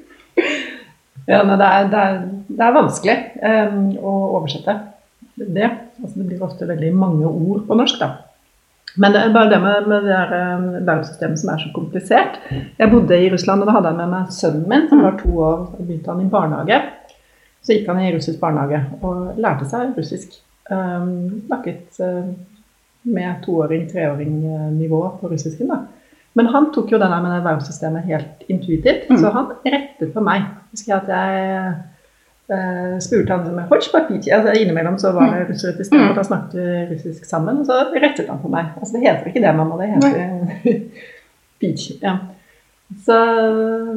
Ja, 1.26 1.40
nei, 1.42 1.56
det, 1.58 1.66
er, 1.66 1.88
det, 1.90 2.02
er, 2.06 2.18
det 2.54 2.62
er 2.62 2.74
vanskelig 2.76 3.14
um, 3.42 3.86
å 3.98 4.12
oversette 4.38 4.76
det. 5.36 5.70
Altså, 6.02 6.16
det 6.20 6.28
blir 6.30 6.44
ofte 6.46 6.68
veldig 6.70 6.94
mange 6.96 7.28
ord 7.28 7.66
på 7.68 7.78
norsk, 7.78 8.00
da. 8.00 8.12
Men 8.96 9.12
det 9.12 9.22
er 9.22 9.34
bare 9.36 9.52
det 9.52 9.60
med, 9.60 9.88
med 9.92 10.06
det 10.08 10.20
der, 10.88 11.02
eh, 11.04 11.36
som 11.36 11.50
er 11.52 11.64
så 11.64 11.72
komplisert. 11.76 12.38
Jeg 12.80 12.92
bodde 12.92 13.18
i 13.20 13.32
Russland, 13.34 13.62
og 13.62 13.68
da 13.68 13.76
hadde 13.76 13.92
jeg 13.92 14.00
med 14.00 14.14
meg 14.14 14.32
sønnen 14.32 14.70
min, 14.72 14.86
som 14.90 15.04
var 15.04 15.18
to 15.20 15.34
år. 15.36 15.58
og 15.76 15.82
begynte 15.82 16.12
han 16.14 16.24
i 16.24 16.30
barnehage. 16.32 16.82
Så 17.66 17.74
gikk 17.74 17.90
han 17.92 18.00
i 18.00 18.14
russisk 18.16 18.40
barnehage 18.40 18.84
og 19.02 19.40
lærte 19.42 19.68
seg 19.68 19.98
russisk. 19.98 20.38
Um, 20.72 21.42
snakket 21.46 22.00
uh, 22.00 22.32
med 23.04 23.44
toåring, 23.44 23.84
treåring-nivå 23.92 25.02
på 25.20 25.30
russisken. 25.30 25.68
da. 25.68 25.82
Men 26.36 26.50
han 26.52 26.72
tok 26.74 26.92
jo 26.92 27.00
denne 27.00 27.20
med 27.24 27.32
det 27.32 27.44
verdenssystemet 27.46 28.08
helt 28.10 28.48
intuitivt, 28.50 29.10
Mm. 29.10 29.18
så 29.18 29.30
han 29.32 29.52
rettet 29.66 30.14
på 30.14 30.24
meg. 30.24 30.42
Husker 30.72 30.94
jeg 30.94 31.02
at 31.04 31.08
jeg 31.08 31.76
uh, 32.52 32.96
spurte 33.04 33.34
han 33.34 33.46
som 33.48 33.60
altså, 34.38 34.54
Innimellom 34.60 35.00
så 35.02 35.12
var 35.16 35.32
det 35.32 35.42
mm. 35.46 35.50
russere 35.52 35.76
til 35.78 35.90
stede, 35.90 36.10
og 36.10 36.16
da 36.16 36.24
mm. 36.24 36.30
snakket 36.30 36.60
vi 36.60 36.86
russisk 36.94 37.26
sammen. 37.30 37.64
Og 37.64 37.70
så 37.70 37.82
rettet 37.94 38.30
han 38.32 38.42
på 38.44 38.52
meg. 38.54 38.72
Altså, 38.80 38.98
det 38.98 39.06
heter 39.08 39.32
ikke 39.32 39.44
det, 39.46 39.56
mamma. 39.58 39.80
Det 39.82 39.92
heter 39.96 40.80
pitch. 41.62 41.92
Ja. 42.04 42.18
Så 43.06 43.18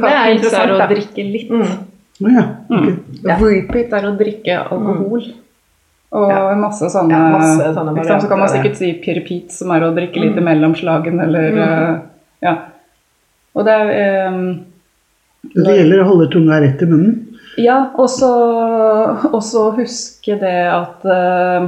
det 0.00 0.14
er 0.14 0.32
interessant. 0.32 0.72
er 0.72 0.74
å 0.74 0.88
drikke 0.94 1.28
litt. 1.28 1.52
Mm. 1.52 1.62
Oh, 1.62 1.86
Mm. 2.18 2.96
Repeat 3.22 3.92
er 3.94 4.06
å 4.08 4.16
drikke 4.18 4.54
mm. 4.56 4.72
alkohol. 4.74 5.28
Mm. 5.28 5.44
Og 6.18 6.30
ja. 6.32 6.54
masse 6.56 6.88
sånne, 6.88 7.12
ja, 7.14 7.32
masse 7.36 7.68
sånne 7.76 7.92
varianter, 7.92 8.22
Så 8.24 8.30
kan 8.30 8.40
man 8.40 8.48
sikkert 8.48 8.78
si 8.80 8.88
pirpit, 9.02 9.52
som 9.52 9.74
er 9.74 9.84
å 9.84 9.92
drikke 9.96 10.22
litt 10.22 10.38
mellom 10.40 10.74
slagen, 10.78 11.20
eller 11.20 11.60
eh, 11.64 11.92
Ja. 12.46 12.54
Og 13.58 13.66
det 13.66 13.74
er 13.74 14.28
um, 14.30 14.42
Det 15.52 15.74
gjelder 15.76 16.02
å 16.02 16.08
holde 16.08 16.28
tunga 16.32 16.60
rett 16.62 16.82
i 16.84 16.88
munnen? 16.88 17.27
Ja, 17.58 17.78
og 17.98 18.06
så 19.42 19.64
huske 19.74 20.36
det 20.38 20.58
at 20.70 21.02
uh, 21.08 21.66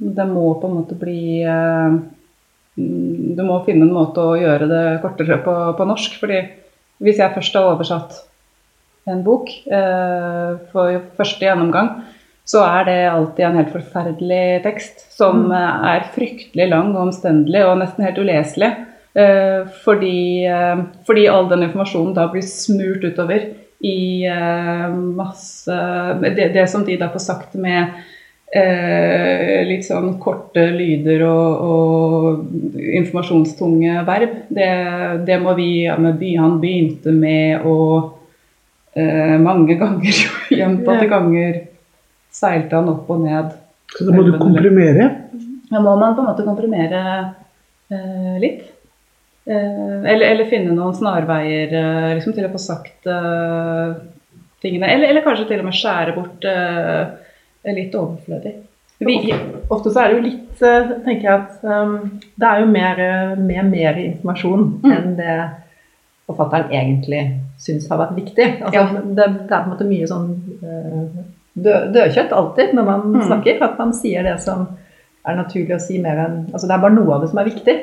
det 0.00 0.26
må 0.30 0.54
på 0.60 0.70
en 0.70 0.78
måte 0.78 0.96
bli 0.96 1.44
mm, 1.44 2.00
du 3.36 3.42
må 3.44 3.58
finne 3.66 3.84
en 3.84 3.92
måte 3.92 4.24
å 4.24 4.38
gjøre 4.40 4.68
det 4.70 4.84
kortere 5.02 5.36
på, 5.44 5.54
på 5.76 5.88
norsk. 5.88 6.16
fordi 6.22 6.40
hvis 7.04 7.20
jeg 7.20 7.34
først 7.34 7.56
har 7.56 7.68
oversatt 7.68 8.16
en 9.10 9.22
bok 9.26 9.52
uh, 9.68 10.56
for 10.72 11.02
første 11.18 11.44
gjennomgang, 11.44 11.98
så 12.48 12.64
er 12.64 12.86
det 12.88 12.98
alltid 13.10 13.44
en 13.46 13.58
helt 13.60 13.74
forferdelig 13.76 14.44
tekst 14.64 15.04
som 15.14 15.50
Mm. 15.50 15.52
er 15.92 16.08
fryktelig 16.14 16.66
lang 16.70 16.94
og 16.96 17.10
omstendelig 17.10 17.60
og 17.66 17.78
nesten 17.78 18.04
helt 18.08 18.18
uleselig. 18.18 18.70
Fordi, 19.84 20.46
fordi 21.06 21.24
all 21.26 21.48
den 21.50 21.64
informasjonen 21.66 22.12
da 22.14 22.28
blir 22.30 22.44
smurt 22.46 23.02
utover 23.02 23.48
i 23.80 24.26
eh, 24.28 24.88
masse 24.92 25.76
det, 26.20 26.50
det 26.52 26.66
som 26.68 26.84
de 26.84 26.98
da 27.00 27.08
får 27.12 27.22
sagt 27.24 27.54
med 27.60 27.94
eh, 28.52 29.60
litt 29.66 29.86
sånn 29.86 30.16
korte 30.20 30.66
lyder 30.74 31.24
og, 31.24 31.62
og 31.64 32.80
informasjonstunge 33.00 34.02
verb, 34.08 34.34
det, 34.52 34.70
det 35.26 35.38
må 35.42 35.54
vi 35.58 35.70
ja, 35.86 35.96
med 36.00 36.18
by, 36.20 36.34
Han 36.40 36.58
begynte 36.62 37.14
med 37.14 37.64
å 37.66 37.76
eh, 38.92 39.36
mange 39.40 39.78
ganger, 39.80 40.24
gjentatte 40.60 41.08
ganger, 41.10 41.62
seilte 42.30 42.76
han 42.76 42.92
opp 42.92 43.08
og 43.10 43.24
ned. 43.24 43.54
Så 43.90 44.06
da 44.06 44.14
må 44.14 44.26
du 44.26 44.34
komprimere. 44.38 45.08
Da 45.70 45.80
må 45.82 45.94
man 45.98 46.14
på 46.16 46.22
en 46.22 46.30
måte 46.30 46.46
komprimere 46.46 47.00
eh, 47.90 48.36
litt. 48.42 48.68
Eh, 49.50 50.00
eller, 50.12 50.26
eller 50.30 50.46
finne 50.50 50.74
noen 50.76 50.94
snarveier 50.94 51.72
eh, 51.74 52.08
liksom, 52.18 52.34
til 52.36 52.46
å 52.46 52.52
få 52.52 52.60
sagt 52.62 53.08
uh, 53.10 53.96
tingene. 54.62 54.86
Eller, 54.92 55.10
eller 55.10 55.24
kanskje 55.26 55.48
til 55.48 55.62
og 55.62 55.66
med 55.66 55.74
skjære 55.78 56.14
bort 56.14 56.46
uh, 56.46 57.16
litt 57.66 57.96
overflødig. 57.98 58.52
Vi, 59.00 59.16
Ofte 59.72 59.90
så 59.94 60.02
er 60.02 60.10
det 60.12 60.16
jo 60.18 60.24
litt, 60.26 60.60
tenker 60.60 61.24
jeg 61.24 61.32
at 61.32 61.62
um, 61.64 61.94
det 62.36 62.46
er 62.50 62.60
jo 62.60 62.66
mer, 62.68 62.98
mer, 63.40 63.62
mer 63.64 64.00
informasjon 64.02 64.66
Mm. 64.84 64.90
enn 64.92 65.14
det 65.16 65.36
forfatteren 66.28 66.68
egentlig 66.76 67.22
syns 67.58 67.88
har 67.90 67.98
vært 68.02 68.18
viktig. 68.20 68.46
Altså, 68.60 68.76
Ja. 68.76 69.00
det, 69.02 69.26
det 69.48 69.54
er 69.56 69.62
på 69.64 69.64
en 69.64 69.72
måte 69.72 69.88
mye 69.88 70.06
sånn 70.10 70.28
dø, 71.56 71.72
dødkjøtt 71.96 72.32
alltid 72.36 72.74
når 72.76 72.84
man 72.90 73.06
Mm. 73.14 73.24
snakker. 73.26 73.62
At 73.64 73.78
man 73.80 73.94
sier 73.96 74.22
det 74.28 74.36
som 74.44 74.68
er 75.26 75.36
naturlig 75.40 75.74
å 75.74 75.80
si 75.82 75.98
mer 75.98 76.20
enn 76.26 76.36
Altså 76.52 76.68
det 76.68 76.76
er 76.76 76.84
bare 76.84 76.94
noe 77.00 77.14
av 77.16 77.24
det 77.24 77.30
som 77.32 77.40
er 77.42 77.48
viktig. 77.50 77.76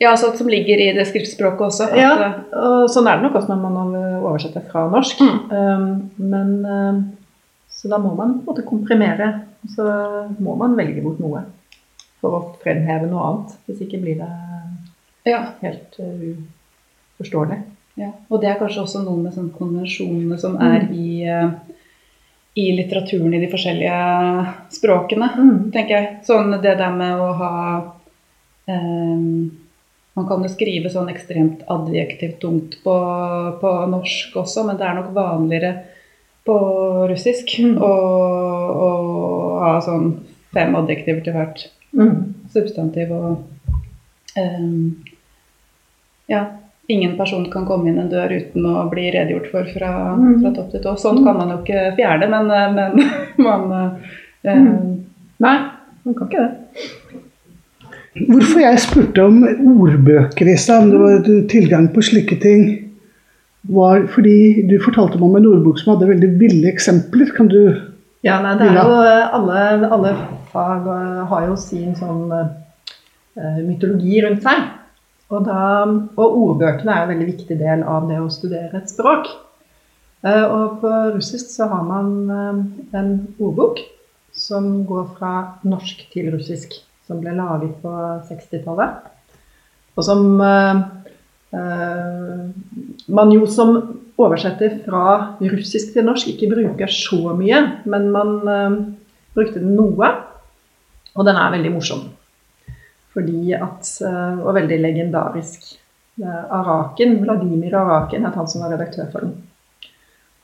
Ja, 0.00 0.14
altså 0.14 0.30
Som 0.36 0.48
ligger 0.48 0.80
i 0.80 0.90
det 0.96 1.04
skriftspråket 1.10 1.66
også. 1.66 1.90
At, 1.90 1.98
Ja, 2.00 2.12
og 2.56 2.86
sånn 2.92 3.08
er 3.10 3.18
det 3.18 3.26
nok 3.26 3.34
også 3.36 3.52
når 3.52 3.72
man 3.76 3.96
oversetter 4.24 4.64
fra 4.70 4.86
norsk. 4.88 5.20
Mm. 5.20 5.40
Um, 5.52 5.88
men 6.16 6.54
um, 6.64 7.00
Så 7.68 7.90
da 7.92 7.98
må 8.00 8.14
man 8.14 8.38
på 8.38 8.40
en 8.40 8.46
måte 8.48 8.64
komprimere. 8.64 9.32
Så 9.68 9.84
må 10.40 10.56
man 10.56 10.78
velge 10.78 11.04
bort 11.04 11.20
noe 11.20 11.44
for 12.20 12.36
å 12.36 12.40
fremheve 12.62 13.10
noe 13.10 13.26
annet. 13.26 13.58
Hvis 13.68 13.84
ikke 13.84 14.00
blir 14.00 14.22
det 14.22 14.30
ja, 15.28 15.42
helt 15.60 16.00
uh, 16.00 16.32
uforståelig. 17.20 17.60
ja. 18.00 18.10
Og 18.28 18.40
det 18.40 18.48
er 18.48 18.58
kanskje 18.60 18.84
også 18.86 19.02
noe 19.04 19.20
med 19.20 19.34
sånn 19.36 19.52
konvensjonene 19.52 20.38
som 20.40 20.56
er 20.64 20.86
i, 20.96 21.22
eh, 21.28 21.50
i 22.56 22.70
litteraturen 22.78 23.34
i 23.34 23.40
de 23.42 23.50
forskjellige 23.52 23.96
språkene. 24.72 25.28
tenker 25.74 25.96
jeg. 25.96 26.12
Sånn 26.24 26.56
det 26.62 26.78
der 26.80 26.94
med 26.96 27.20
å 27.20 27.32
ha 27.36 27.56
ehm, 28.66 29.50
Man 30.20 30.28
kan 30.28 30.42
jo 30.44 30.50
skrive 30.52 30.90
sånn 30.92 31.08
ekstremt 31.08 31.62
adjektivt 31.72 32.38
tungt 32.42 32.74
på, 32.84 32.94
på 33.62 33.70
norsk 33.88 34.36
også, 34.36 34.66
men 34.68 34.76
det 34.76 34.84
er 34.86 34.98
nok 35.00 35.14
vanligere 35.16 35.72
på 36.44 36.56
russisk 37.08 37.56
Mm. 37.60 37.76
å, 37.80 37.90
å 38.84 38.90
ha 39.64 39.74
sånn 39.84 40.10
fem 40.54 40.76
adjektiver 40.76 41.24
til 41.24 41.36
hvert 41.36 41.66
Mm. 41.96 42.34
substantiv 42.52 43.10
og 43.10 43.40
um, 44.38 44.96
Ja. 46.28 46.44
Ingen 46.90 47.16
person 47.16 47.44
kan 47.50 47.66
komme 47.66 47.86
inn 47.88 47.98
en 48.02 48.08
dør 48.10 48.32
uten 48.34 48.64
å 48.66 48.84
bli 48.90 49.08
redegjort 49.14 49.50
for 49.52 49.64
fra, 49.72 49.90
Mm. 50.18 50.40
fra 50.42 50.50
topp 50.54 50.70
til 50.72 50.80
tå. 50.82 50.94
Sånn 50.98 51.20
kan 51.24 51.36
man 51.38 51.48
jo 51.54 51.58
ikke 51.62 51.94
fjerne, 51.96 52.28
men, 52.30 52.50
eh, 52.50 52.72
men 52.72 52.92
man 53.38 53.72
um, 53.72 54.00
Mm. 54.44 55.04
Nei, 55.40 55.56
man 56.04 56.14
kan 56.14 56.28
ikke 56.28 56.44
det. 56.44 57.20
Hvorfor 58.10 58.58
jeg 58.58 58.78
spurte 58.82 59.22
om 59.22 59.44
ordbøker 59.46 60.48
i 60.50 60.56
stad, 60.58 60.82
om 60.82 60.90
det 60.90 61.00
var 61.00 61.44
tilgang 61.50 61.86
på 61.94 62.02
slike 62.02 62.40
ting, 62.42 62.64
var 63.70 64.02
fordi 64.10 64.64
du 64.66 64.80
fortalte 64.82 65.20
meg 65.20 65.28
om 65.28 65.36
en 65.38 65.46
ordbok 65.52 65.78
som 65.78 65.92
hadde 65.92 66.08
veldig 66.08 66.30
ville 66.40 66.72
eksempler. 66.72 67.30
Kan 67.36 67.50
du 67.52 67.60
Ja, 68.26 68.40
nei, 68.42 68.56
det 68.58 68.66
er 68.66 68.80
jo 68.80 68.96
uh, 68.98 69.36
alle, 69.36 69.60
alle 69.94 70.10
fag 70.50 70.88
uh, 70.90 71.22
har 71.30 71.46
jo 71.46 71.54
sin 71.60 71.94
sånn 71.96 72.26
uh, 72.34 72.50
mytologi 73.62 74.18
rundt 74.26 74.42
seg. 74.44 74.66
Og, 75.30 75.46
da, 75.46 75.86
og 76.18 76.36
ordbøkene 76.42 76.90
er 76.90 77.06
en 77.06 77.12
veldig 77.14 77.30
viktig 77.30 77.60
del 77.62 77.86
av 77.86 78.10
det 78.10 78.18
å 78.18 78.26
studere 78.32 78.80
et 78.80 78.90
språk. 78.90 79.30
Og 80.26 80.80
på 80.82 80.90
russisk 81.14 81.52
så 81.54 81.70
har 81.70 81.84
man 81.86 82.10
en 82.92 83.12
ordbok 83.38 83.78
som 84.36 84.82
går 84.88 85.06
fra 85.14 85.34
norsk 85.62 86.02
til 86.10 86.32
russisk. 86.34 86.74
Som 87.10 87.18
ble 87.18 87.34
laget 87.34 87.74
på 87.82 87.90
60-tallet. 88.30 89.10
Og 89.98 90.06
som 90.06 90.38
uh, 90.38 90.78
uh, 91.50 92.44
man 93.10 93.32
jo 93.34 93.48
som 93.50 93.74
oversetter 94.20 94.78
fra 94.84 95.34
russisk 95.40 95.94
til 95.94 96.06
norsk 96.06 96.32
ikke 96.32 96.50
bruker 96.52 96.92
så 96.92 97.34
mye, 97.36 97.60
men 97.90 98.08
man 98.14 98.32
eh, 98.54 98.78
brukte 99.36 99.62
den 99.62 99.76
noe. 99.78 100.10
Og 101.16 101.26
den 101.26 101.38
er 101.40 101.54
veldig 101.56 101.72
morsom. 101.74 102.04
Fordi 103.14 103.54
at, 103.56 103.88
eh, 104.06 104.42
og 104.44 104.54
veldig 104.58 104.80
legendarisk. 104.84 105.72
Eh, 106.20 106.42
Araken, 106.60 107.18
Vladimir 107.24 107.74
Araken 107.80 108.28
het 108.28 108.36
han 108.38 108.50
som 108.50 108.62
var 108.64 108.76
redaktør 108.76 109.08
for 109.12 109.26
den. 109.26 109.34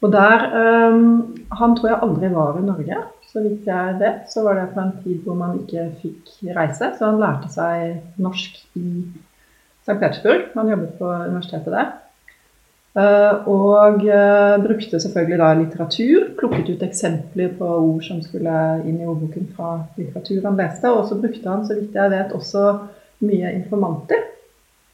Og 0.04 0.12
der 0.12 0.48
eh, 0.60 0.96
Han 1.60 1.76
tror 1.76 1.88
jeg 1.88 2.02
aldri 2.02 2.32
var 2.34 2.58
i 2.58 2.64
Norge. 2.66 3.04
Så 3.26 3.42
vidt 3.44 3.68
jeg 3.68 3.96
vet, 4.00 4.26
så 4.32 4.42
var 4.46 4.56
det 4.56 4.70
på 4.72 4.80
en 4.80 4.96
tid 5.04 5.22
hvor 5.24 5.36
man 5.36 5.58
ikke 5.60 5.90
fikk 6.00 6.34
reise. 6.56 6.92
Så 6.96 7.10
han 7.10 7.20
lærte 7.20 7.50
seg 7.52 8.20
norsk 8.22 8.58
i 8.78 8.86
St. 9.82 9.96
Petersburg. 10.00 10.50
Han 10.54 10.70
jobbet 10.72 10.98
på 10.98 11.10
universitetet 11.10 11.74
der. 11.74 11.94
Eh, 12.96 13.48
og 13.52 14.06
eh, 14.08 14.54
brukte 14.62 15.00
selvfølgelig 15.00 15.38
da 15.42 15.50
litteratur. 15.58 16.30
Plukket 16.38 16.70
ut 16.72 16.86
eksempler 16.86 17.52
på 17.58 17.68
ord 17.74 18.04
som 18.06 18.22
skulle 18.24 18.56
inn 18.86 19.02
i 19.02 19.08
ordboken 19.08 19.50
fra 19.56 19.74
litteratur 19.98 20.48
han 20.48 20.56
leste. 20.60 20.92
Og 20.92 21.04
så 21.10 21.20
brukte 21.20 21.50
han, 21.50 21.66
så 21.68 21.76
vidt 21.76 21.98
jeg 21.98 22.14
vet, 22.14 22.32
også 22.36 22.64
mye 23.26 23.52
informanter. 23.58 24.24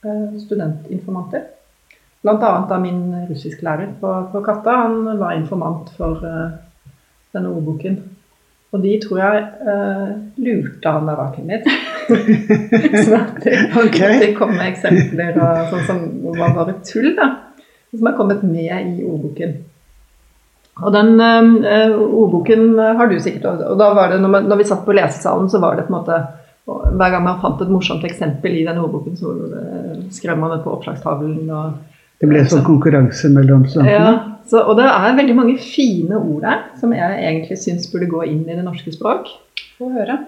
eh, 0.02 0.38
studentinformanter. 0.42 1.47
Annet 2.23 2.69
da 2.71 2.79
min 2.79 3.26
russisklærer 3.29 3.97
på, 4.00 4.11
på 4.33 4.43
Katta. 4.47 4.71
Han 4.71 5.19
var 5.19 5.35
informant 5.35 5.91
for 5.97 6.23
uh, 6.23 6.52
denne 7.35 7.50
ordboken. 7.50 7.99
Og 8.73 8.83
de 8.83 8.93
tror 9.02 9.19
jeg 9.19 9.43
uh, 9.67 10.12
lurte 10.38 10.93
han 10.95 11.11
der 11.11 11.19
raken 11.19 11.50
litt. 11.50 11.67
så 13.07 13.19
at 13.19 13.43
de, 13.43 13.57
okay. 13.83 14.21
de 14.23 14.31
kom 14.38 14.55
med 14.55 14.69
eksempler 14.71 15.35
og 15.35 15.75
sånn 15.75 15.85
som 15.91 16.07
var 16.38 16.55
bare 16.61 16.79
tull, 16.87 17.11
da. 17.19 17.29
Som 17.93 18.09
er 18.09 18.17
kommet 18.17 18.47
med 18.47 18.71
i 18.71 19.02
ordboken. 19.02 19.59
Og 20.79 20.95
den 20.95 21.19
uh, 21.19 21.99
ordboken 22.07 22.79
har 22.79 23.11
du 23.11 23.19
sikkert 23.21 23.67
Og 23.67 23.75
da 23.76 23.91
var 23.93 24.14
det, 24.14 24.23
når, 24.23 24.31
man, 24.33 24.47
når 24.49 24.62
vi 24.62 24.71
satt 24.71 24.87
på 24.87 24.95
lesesalen, 24.97 25.50
så 25.50 25.59
var 25.61 25.76
det 25.76 25.85
på 25.85 25.93
en 25.93 25.99
måte 25.99 26.23
Hver 26.64 27.11
gang 27.12 27.26
man 27.26 27.43
fant 27.43 27.61
et 27.61 27.69
morsomt 27.69 28.07
eksempel 28.07 28.55
i 28.57 28.64
den 28.64 28.79
ordboken, 28.81 29.19
så 29.19 29.35
skrev 30.14 30.38
man 30.38 30.55
det 30.55 30.62
på 30.62 30.71
oppslagstavlen. 30.71 31.50
og 31.50 31.91
Det 32.23 32.29
ble 32.31 32.43
sånn 32.47 32.62
konkurranse 32.62 33.26
mellom 33.35 33.64
studentene. 33.67 33.97
ja, 33.99 34.43
så, 34.47 34.61
og 34.62 34.76
det 34.79 34.85
er 34.87 35.17
veldig 35.19 35.35
mange 35.35 35.57
fine 35.59 36.21
ord 36.21 36.45
der 36.45 36.61
som 36.79 36.93
jeg 36.95 37.19
egentlig 37.19 37.57
syns 37.59 37.88
burde 37.91 38.07
gå 38.11 38.23
inn 38.29 38.45
i 38.47 38.55
det 38.55 38.62
norske 38.62 38.95
språk. 38.95 39.26
Få 39.79 39.91
høre. 39.91 40.21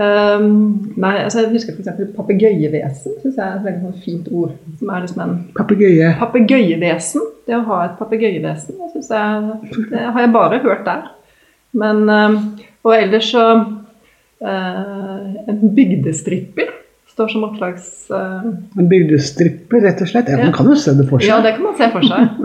Um, 0.00 0.94
nei, 0.96 1.18
altså 1.20 1.42
Jeg 1.42 1.50
husker 1.58 1.76
f.eks. 1.76 2.14
papegøyevesen. 2.16 3.18
Synes 3.20 3.36
jeg 3.36 3.44
er 3.44 3.58
et 3.58 3.66
veldig 3.66 3.82
sånn 3.84 4.04
fint 4.06 4.30
ord. 4.32 4.54
Som 4.80 4.92
er 4.94 5.04
liksom 5.04 5.24
en 5.26 5.34
Papegøye. 5.58 6.14
Papegøyevesen. 6.22 7.28
Det 7.44 7.58
å 7.58 7.64
ha 7.68 7.82
et 7.84 7.98
papegøyevesen, 7.98 8.78
det, 8.94 9.80
det 9.90 10.02
har 10.14 10.20
jeg 10.22 10.32
bare 10.32 10.60
hørt 10.62 10.84
der. 10.86 11.08
Men, 11.76 12.04
um, 12.08 12.38
og 12.86 12.94
ellers 12.94 13.32
så 13.32 13.44
uh, 13.58 15.24
En 15.50 15.60
bygdestripper 15.74 16.70
står 17.12 17.28
som 17.34 17.44
oppslags... 17.48 17.86
Uh, 18.10 18.50
En 18.80 18.88
bygdestripper, 18.90 19.84
rett 19.84 20.00
og 20.04 20.10
slett. 20.10 20.30
Ja, 20.32 20.40
man 20.46 20.54
kan 20.56 20.70
jo 20.72 20.76
se 20.80 20.94
det 20.98 21.06
for 21.10 21.20
seg. 21.22 21.28
ja, 21.30 21.38
det 21.44 21.54
kan 21.58 21.66
man 21.68 21.78
se 21.78 21.88
for 21.92 22.08
seg. 22.08 22.42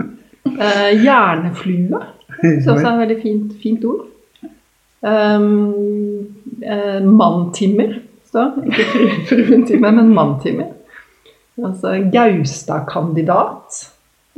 Uh, 0.48 0.90
hjerneflue. 1.06 2.02
Det 2.38 2.52
er 2.62 2.70
også 2.72 2.92
et 2.92 3.02
veldig 3.02 3.18
fint, 3.22 3.54
fint 3.62 3.84
ord. 3.88 4.06
Um, 4.98 6.26
uh, 6.64 6.98
manntimmer 7.06 8.00
står 8.28 8.56
Ikke 8.66 8.84
fru- 8.92 9.20
fruentimer, 9.30 9.94
men 10.00 10.10
manntimmer. 10.16 10.72
Altså 11.58 11.96
Gaustad-kandidat, 12.12 13.78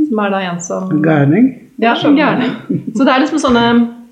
som 0.00 0.20
er 0.24 0.30
da 0.32 0.38
en 0.50 0.60
som 0.64 0.92
Gærning. 1.04 1.50
Ja, 1.80 1.94
som 1.96 2.14
gærning. 2.16 2.52
Så 2.96 3.04
det 3.04 3.12
er 3.12 3.22
liksom 3.22 3.40
sånne 3.40 3.64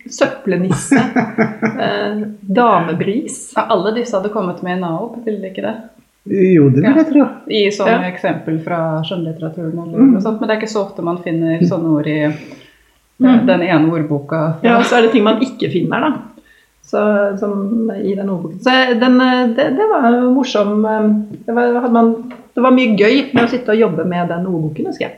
søppelnisse, 0.08 0.96
eh, 1.84 2.20
damebris 2.48 3.38
Ja, 3.56 3.66
alle 3.74 3.92
disse 3.98 4.16
hadde 4.16 4.30
kommet 4.32 4.62
med 4.64 4.78
i 4.78 4.80
NAOP, 4.80 5.18
ville 5.26 5.42
de 5.42 5.50
ikke 5.52 5.64
det? 5.66 5.74
Jo, 6.26 6.68
det 6.70 6.82
vil 6.82 6.96
jeg 6.96 7.06
tro. 7.12 7.26
I 7.48 7.60
sånne 7.72 8.02
Ja. 8.02 8.10
eksempel 8.10 8.58
fra 8.64 9.02
skjønnlitteraturen 9.02 9.78
eller 9.78 9.98
Mm. 9.98 10.12
noe 10.12 10.20
sånt. 10.20 10.40
Men 10.40 10.48
det 10.48 10.56
er 10.56 10.60
ikke 10.60 10.72
så 10.74 10.84
ofte 10.84 11.02
man 11.02 11.18
finner 11.22 11.58
sånne 11.60 11.88
ord 11.98 12.06
i 12.06 12.18
eh, 12.24 12.32
Mm. 13.20 13.46
den 13.46 13.62
ene 13.62 13.90
ordboka. 13.92 14.54
Ja, 14.62 14.76
og 14.78 14.84
så 14.84 14.98
er 14.98 15.02
det 15.02 15.12
ting 15.12 15.24
man 15.24 15.40
ikke 15.40 15.70
finner, 15.72 16.00
da. 16.00 16.12
Så, 16.84 17.36
som 17.38 17.90
i 17.90 18.14
den 18.14 18.28
ordboken. 18.28 18.60
Så 18.60 18.98
den, 19.00 19.20
eh, 19.20 19.46
det, 19.48 19.76
det 19.76 19.88
var 19.90 20.10
morsom 20.32 20.84
eh, 20.84 21.08
det 21.46 21.54
var, 21.54 21.80
hadde 21.80 21.92
man, 21.92 22.12
det 22.54 22.62
var 22.62 22.70
mye 22.70 22.96
gøy 22.96 23.34
med 23.34 23.44
å 23.44 23.48
sitte 23.48 23.68
og 23.70 23.78
jobbe 23.78 24.04
med 24.06 24.28
den 24.28 24.46
ordboken, 24.46 24.86
husker 24.86 25.08
jeg. 25.10 25.14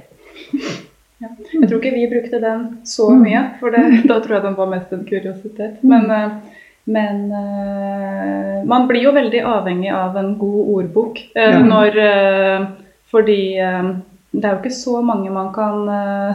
Jeg 1.21 1.69
tror 1.69 1.81
ikke 1.81 1.93
vi 1.95 2.07
brukte 2.09 2.41
den 2.41 2.79
så 2.85 3.11
Mm. 3.11 3.23
mye, 3.23 3.43
for 3.61 3.71
det, 3.71 4.07
da 4.09 4.21
tror 4.21 4.35
jeg 4.37 4.43
den 4.43 4.55
var 4.57 4.67
mest 4.67 4.93
en 4.93 5.05
kuriositet. 5.05 5.83
Men, 5.85 6.11
eh, 6.11 6.31
men 6.87 7.33
uh, 7.33 8.65
man 8.67 8.87
blir 8.89 9.03
jo 9.05 9.13
veldig 9.13 9.43
avhengig 9.47 9.91
av 9.95 10.17
en 10.17 10.35
god 10.39 10.69
ordbok. 10.77 11.19
uh, 11.37 11.43
Ja. 11.43 11.59
Når, 11.65 11.99
uh, 11.99 12.67
fordi 13.11 13.41
det 14.33 14.45
er 14.45 14.53
jo 14.55 14.59
ikke 14.61 14.71
så 14.71 15.01
mange 15.03 15.31
man 15.35 15.49
kan 15.53 15.89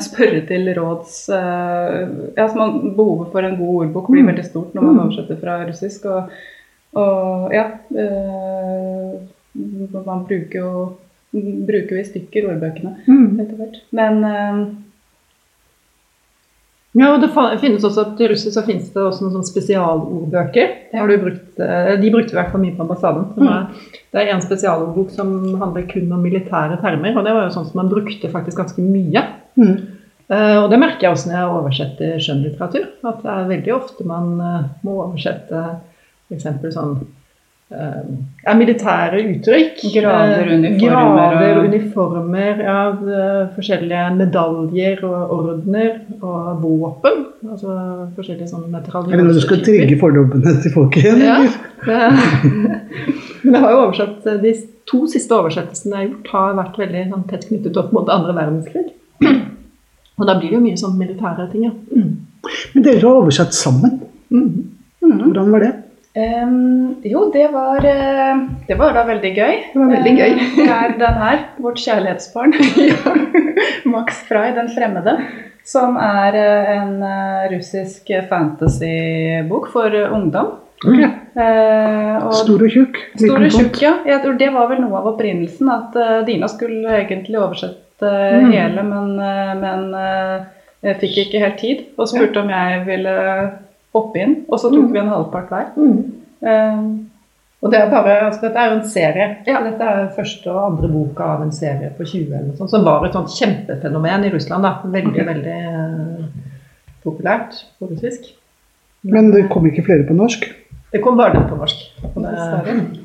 spørre 0.03 0.41
til 0.47 0.67
råds 0.75 1.29
altså 1.31 2.55
man, 2.57 2.95
Behovet 2.97 3.31
for 3.31 3.39
en 3.47 3.55
god 3.57 3.85
ordbok 3.85 4.09
blir 4.11 4.21
Mm. 4.23 4.27
veldig 4.33 4.43
stort 4.45 4.73
når 4.75 4.81
man 4.83 4.93
Mm. 4.95 4.99
oversetter 5.05 5.37
fra 5.39 5.63
russisk. 5.67 6.05
Og, 6.05 6.29
og 6.93 7.53
ja 7.53 7.63
Man 10.05 10.25
bruker 10.27 10.59
jo 10.59 10.97
bruker 11.67 11.95
vi 11.97 12.03
stykker 12.07 12.49
ordbøkene 12.51 12.95
etter 13.41 13.55
hvert. 13.59 13.79
Men 13.91 14.21
Ja, 16.95 17.09
og 17.11 17.19
det 17.19 17.31
finnes 17.59 17.83
også, 17.83 18.05
Til 18.15 18.31
russisk 18.31 18.55
så 18.55 18.63
finnes 18.63 18.87
det 18.93 19.01
også 19.03 19.25
noen 19.25 19.33
sånne 19.35 19.49
spesialordbøker. 19.49 20.69
Har 20.95 21.11
du 21.11 21.17
brukt, 21.25 21.59
eh, 21.59 21.91
de 21.99 22.11
brukte 22.13 22.31
vi 22.31 22.37
i 22.37 22.39
hvert 22.39 22.53
fall 22.53 22.63
mye 22.63 22.75
på 22.77 22.85
ambassaden. 22.85 23.25
Er, 23.43 23.89
det 24.15 24.21
er 24.21 24.31
en 24.31 24.45
spesialordbok 24.45 25.11
som 25.11 25.33
handler 25.59 25.89
kun 25.91 26.13
om 26.15 26.23
militære 26.23 26.79
termer. 26.83 27.17
og 27.17 27.27
Det 27.27 27.35
var 27.35 27.49
jo 27.49 27.55
sånn 27.57 27.67
som 27.67 27.81
man 27.81 27.91
brukte 27.91 28.31
faktisk 28.31 28.61
ganske 28.63 28.85
mye. 28.85 29.25
Mm. 29.59 29.75
Uh, 30.25 30.63
og 30.63 30.71
det 30.71 30.79
merker 30.81 31.05
jeg 31.05 31.17
også 31.17 31.29
når 31.29 31.35
jeg 31.37 31.57
oversetter 31.57 32.23
skjønnlitteratur. 32.23 32.87
At 33.11 33.19
det 33.21 33.33
er 33.33 33.51
veldig 33.51 33.75
ofte 33.75 34.07
man 34.07 34.31
uh, 34.39 34.63
må 34.87 34.95
oversette 35.03 35.65
f.eks. 36.31 36.47
sånn 36.73 36.95
ja, 37.69 38.53
militære 38.53 39.21
uttrykk. 39.25 39.79
Grader, 39.93 40.45
Eh, 40.45 40.57
uniformer 40.59 41.31
Grader, 41.33 41.63
uniformer, 41.65 42.59
ja, 42.61 42.89
eh, 42.89 43.47
forskjellige 43.55 44.15
medaljer 44.19 45.01
og 45.03 45.31
ordener 45.33 45.99
og 46.21 46.61
våpen. 46.61 47.25
Altså 47.49 47.73
forskjellige 48.15 48.49
sånne 48.49 48.77
Er 48.77 49.17
det 49.17 49.23
noe 49.25 49.33
du 49.33 49.41
skal 49.41 49.63
trigge 49.65 49.97
fordommene 49.99 50.61
til 50.61 50.71
folk 50.71 50.97
igjen? 50.97 51.21
Ja. 51.25 51.39
Men 53.45 53.53
jeg 53.53 53.61
har 53.61 53.71
jo 53.71 53.81
oversatt 53.83 54.23
De 54.41 54.53
to 54.89 55.05
siste 55.07 55.33
oversettelsene 55.33 55.95
jeg 55.95 55.99
har 55.99 56.07
gjort, 56.09 56.29
har 56.33 56.55
vært 56.57 56.77
veldig 56.77 57.03
sånn, 57.09 57.27
tett 57.29 57.47
knyttet 57.49 57.77
opp 57.77 57.91
mot 57.93 58.09
andre 58.09 58.33
verdenskrig. 58.37 58.93
Og 60.19 60.29
da 60.29 60.37
blir 60.37 60.49
det 60.49 60.59
jo 60.59 60.63
mye 60.63 60.77
sånn 60.77 60.97
militære 60.97 61.49
ting, 61.51 61.65
ja. 61.65 61.73
Men 62.73 62.85
dere 62.85 63.01
har 63.01 63.23
oversatt 63.23 63.53
sammen. 63.57 63.99
Mm. 64.29 64.69
Hvordan 65.01 65.51
var 65.51 65.65
det? 65.65 65.73
Em, 66.15 66.95
jo, 67.03 67.25
det 67.33 67.49
var, 67.51 67.83
eh, 67.83 68.37
det 68.67 68.77
var 68.79 68.93
da 68.95 69.01
veldig 69.03 69.31
gøy. 69.35 69.55
Det 69.73 69.79
var 69.81 69.89
veldig 69.91 70.13
gøy. 70.15 70.29
Eh, 70.31 70.53
Det 70.55 70.67
er 70.71 70.93
den 71.01 71.17
her, 71.19 71.41
vårt 71.59 71.81
kjærlighetsbarn. 71.83 72.53
Max 73.93 74.21
Frey, 74.29 74.53
Den 74.55 74.69
fremmede. 74.71 75.17
Som 75.65 75.97
er 75.99 76.37
eh, 76.39 76.71
en 76.77 77.03
russisk 77.51 78.11
fantasybok 78.29 79.67
for 79.73 79.91
ungdom. 80.13 80.53
Ok. 80.85 81.01
Uh, 81.35 82.27
og 82.27 82.33
Stor 82.35 82.61
og 82.63 82.69
tjukk? 82.71 82.97
Stor 83.17 83.41
og 83.43 83.51
tjukk, 83.51 83.79
ja. 83.81 83.93
Jeg 84.05 84.21
tror 84.23 84.35
det 84.39 84.49
var 84.53 84.67
vel 84.69 84.81
noe 84.83 84.99
av 84.99 85.07
opprinnelsen. 85.15 85.71
At 85.71 85.95
uh, 85.99 86.19
Dina 86.27 86.47
skulle 86.51 87.01
egentlig 87.01 87.39
oversette 87.41 87.81
Mm. 87.95 88.49
hele, 88.51 88.81
men, 88.83 89.13
men 89.61 90.95
fikk 90.99 91.15
ikke 91.21 91.39
helt 91.39 91.55
tid. 91.61 91.83
Og 91.95 92.09
spurte 92.11 92.41
om 92.41 92.49
jeg 92.51 92.81
ville 92.89 93.13
hoppe 93.95 94.21
inn. 94.21 94.35
Og 94.49 94.59
så 94.61 94.69
tok 94.69 94.85
Mm. 94.85 94.93
vi 94.93 94.99
en 95.01 95.09
halvpart 95.15 95.49
hver. 95.49 95.67
Mm. 95.75 95.97
Eh, 96.45 96.85
Og 97.65 97.71
det 97.71 97.79
er 97.79 97.89
bare, 97.89 98.15
altså 98.27 98.41
Dette 98.41 98.59
er 98.61 98.69
jo 98.69 98.75
en 98.79 98.89
serie. 98.89 99.27
Ja. 99.47 99.61
Dette 99.63 99.81
er 99.81 100.09
første 100.15 100.51
og 100.51 100.59
andre 100.71 100.87
boka 100.91 101.23
av 101.23 101.41
en 101.41 101.51
serie 101.55 101.89
på 101.97 102.05
20 102.05 102.33
eller 102.35 102.47
noe 102.51 102.57
sånt, 102.59 102.69
som 102.69 102.83
var 102.85 103.05
et 103.07 103.13
sånt 103.15 103.31
kjempefenomen 103.33 104.25
i 104.27 104.29
Russland. 104.29 104.61
da. 104.63 104.73
Veldig, 104.85 105.25
veldig 105.25 105.55
eh, 105.71 106.25
populært 107.03 107.63
på 107.79 107.89
russisk. 107.89 108.27
Men 109.03 109.31
det 109.31 109.47
kom 109.49 109.65
ikke 109.65 109.83
flere 109.85 110.05
på 110.07 110.13
norsk? 110.13 110.45
Det 110.91 111.01
kom 111.01 111.17
bare 111.17 111.33
den 111.33 111.47
på 111.49 111.57
norsk. 111.57 111.75
Det, 112.01 112.99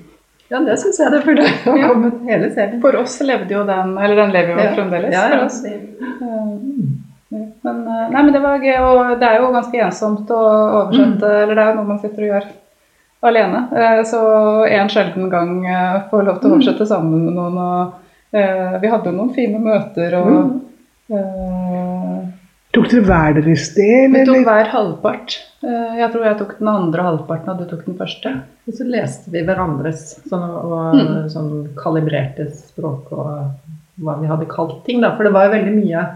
ja, 0.51 0.61
det 0.67 0.77
syns 0.79 0.99
jeg 0.99 1.11
det 1.13 1.25
burde 1.25 1.47
ha 1.47 1.77
Ja. 1.79 1.89
kommet 1.89 2.21
hele 2.29 2.51
serien. 2.55 2.81
For 2.83 2.97
oss 2.97 3.21
levde 3.23 3.51
jo 3.51 3.65
den 3.65 3.97
Eller 3.99 4.17
den 4.17 4.31
lever 4.33 4.49
jo 4.53 4.59
Ja. 4.59 4.75
fremdeles. 4.75 5.13
Ja, 5.13 5.29
for 5.29 5.37
ja. 5.37 5.45
oss. 5.47 5.63
Men, 7.63 7.81
eh, 7.87 8.09
nei, 8.11 8.23
men 8.23 8.33
det 8.33 8.41
var 8.43 8.59
gøy, 8.59 8.79
og 8.81 9.19
det 9.21 9.29
er 9.29 9.39
jo 9.41 9.53
ganske 9.53 9.81
ensomt 9.85 10.31
å 10.33 10.41
oversette. 10.85 11.21
Mm. 11.29 11.43
Eller 11.43 11.55
det 11.55 11.65
er 11.65 11.71
jo 11.73 11.77
noe 11.81 11.89
man 11.91 11.99
sitter 12.01 12.23
og 12.23 12.31
gjør 12.33 12.47
alene. 13.23 13.61
Eh, 13.77 14.03
Så 14.05 14.21
en 14.71 14.89
sjelden 14.89 15.29
gang 15.31 15.67
eh, 15.67 16.01
får 16.11 16.25
lov 16.25 16.41
til 16.41 16.51
å 16.51 16.55
Mm. 16.55 16.57
oversette 16.61 16.87
sammen 16.89 17.25
med 17.27 17.35
noen. 17.35 17.59
Og 17.59 18.81
vi 18.81 18.89
hadde 18.89 19.05
jo 19.11 19.13
noen 19.13 19.35
fine 19.35 19.59
møter 19.59 20.15
og 20.15 20.27
Mm. 20.31 20.61
uh, 21.13 22.27
Tok 22.73 22.87
dere 22.93 23.03
hver 23.03 23.35
deres 23.43 23.65
del, 23.75 24.13
Vi 24.15 24.25
tok 24.29 24.45
hver 24.47 24.69
halvpart. 24.71 25.35
Jeg 25.61 26.13
tror 26.13 26.25
jeg 26.25 26.39
tok 26.39 26.53
den 26.61 26.69
andre 26.71 27.03
halvparten, 27.03 27.49
og 27.51 27.59
du 27.59 27.65
tok 27.67 27.85
den 27.85 27.97
første. 27.99 28.31
Og 28.69 28.77
så 28.79 28.87
leste 28.87 29.33
vi 29.35 29.43
hverandres 29.43 30.21
sånn, 30.31 30.45
og 30.65 30.95
Mm. 30.95 31.27
sånn 31.29 31.75
kalibrerte 31.75 32.47
språk 32.55 33.11
og 33.11 33.51
hva 34.01 34.15
vi 34.21 34.29
hadde 34.29 34.47
kalt 34.49 34.85
ting. 34.85 35.01
Da. 35.01 35.17
For 35.17 35.25
det 35.25 35.33
var 35.33 35.49
jo 35.49 35.57
veldig 35.59 35.75
mye 35.85 36.07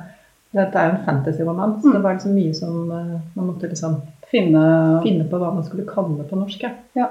Dette 0.54 0.78
er 0.78 0.86
jo 0.90 0.96
en 0.96 1.04
fantasy-roman, 1.06 1.72
så 1.80 1.88
Mm. 1.88 1.92
det 1.96 2.02
var 2.02 2.14
liksom 2.14 2.34
mye 2.34 2.54
som 2.54 2.90
eh, 2.94 3.20
man 3.34 3.46
måtte 3.46 3.68
liksom 3.70 3.96
Finne 4.34 5.00
finne 5.04 5.24
på 5.30 5.38
hva 5.38 5.52
man 5.54 5.62
skulle 5.64 5.86
kalle 5.86 6.24
på 6.26 6.36
norsk. 6.38 6.62
ja. 6.62 6.70
Ja. 6.96 7.08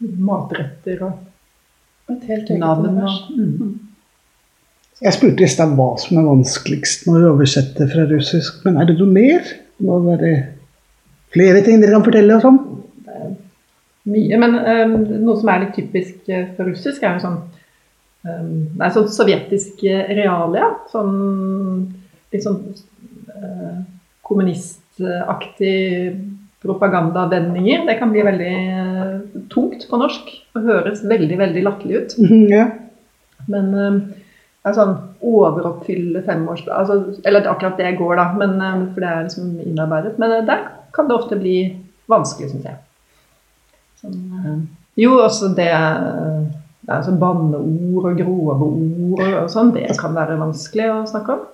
Matretter 0.00 1.02
og 1.04 2.10
et 2.10 2.24
helt 2.28 2.50
eget 2.50 2.60
navn. 2.60 2.98
Og, 2.98 3.10
mm. 3.36 3.78
Jeg 5.00 5.16
spurte 5.16 5.44
i 5.44 5.48
stad 5.48 5.72
hva 5.78 5.90
som 6.00 6.18
er 6.20 6.26
vanskeligst 6.28 7.06
når 7.08 7.20
du 7.22 7.28
oversetter 7.30 7.88
fra 7.88 8.06
russisk, 8.10 8.60
men 8.64 8.76
er 8.80 8.88
det 8.90 8.98
noe 8.98 9.12
mer? 9.12 9.46
Må 9.80 10.00
det 10.00 10.10
være 10.10 10.32
flere 11.32 11.62
ting 11.64 11.80
dere 11.80 11.94
kan 11.96 12.04
fortelle 12.04 12.36
oss 12.36 12.48
om? 12.48 12.58
Mye, 14.10 14.40
men 14.40 14.56
um, 14.58 14.94
noe 15.24 15.36
som 15.40 15.48
er 15.52 15.64
litt 15.66 15.74
typisk 15.76 16.28
eh, 16.32 16.48
for 16.56 16.68
russisk, 16.68 17.02
er 17.04 17.16
jo 17.16 17.24
sånn 17.26 17.40
Det 18.20 18.84
er 18.84 18.92
sånn 18.92 19.08
sovjetisk 19.12 19.84
eh, 19.88 20.10
realia. 20.18 20.68
Sånn 20.92 21.14
litt 22.30 22.44
sånn 22.44 22.60
eh, 23.32 23.78
kommunistaktig 24.26 25.78
propagandavendinger. 26.60 27.86
Det 27.88 27.96
kan 27.98 28.12
bli 28.12 28.24
veldig 28.26 28.54
eh, 28.54 29.14
tungt 29.52 29.86
på 29.88 30.00
norsk 30.00 30.32
og 30.54 30.66
høres 30.68 31.04
veldig, 31.08 31.36
veldig 31.40 31.66
latterlig 31.66 32.02
ut. 32.02 32.16
Ja. 32.56 32.68
Men 33.48 33.70
eh, 33.72 33.94
det 34.60 34.68
er 34.68 34.76
sånn 34.76 34.96
overoppfylle 35.24 36.20
femårs... 36.26 36.66
Altså, 36.68 36.98
eller 37.24 37.48
akkurat 37.48 37.80
det 37.80 37.94
går, 37.96 38.18
da, 38.20 38.26
men, 38.36 38.58
eh, 38.60 38.82
for 38.92 39.00
det 39.00 39.08
er 39.10 39.24
liksom 39.24 39.54
innarbeidet. 39.64 40.18
Men 40.20 40.36
eh, 40.36 40.44
der 40.48 40.66
kan 40.92 41.08
det 41.08 41.16
ofte 41.16 41.40
bli 41.40 41.56
vanskelig, 42.10 42.50
syns 42.52 42.68
jeg. 42.68 42.76
Sånn, 44.02 44.20
eh, 44.36 44.58
jo, 45.00 45.16
også 45.24 45.54
det 45.56 45.72
det 46.98 47.06
sånn 47.06 47.20
banneord 47.20 48.08
og 48.10 48.18
grove 48.18 48.56
ord 48.66 49.22
og 49.28 49.50
sånn. 49.52 49.72
Det 49.76 49.86
kan 50.00 50.16
være 50.16 50.40
vanskelig 50.40 50.88
å 50.90 50.98
snakke 51.10 51.36
om. 51.36 51.46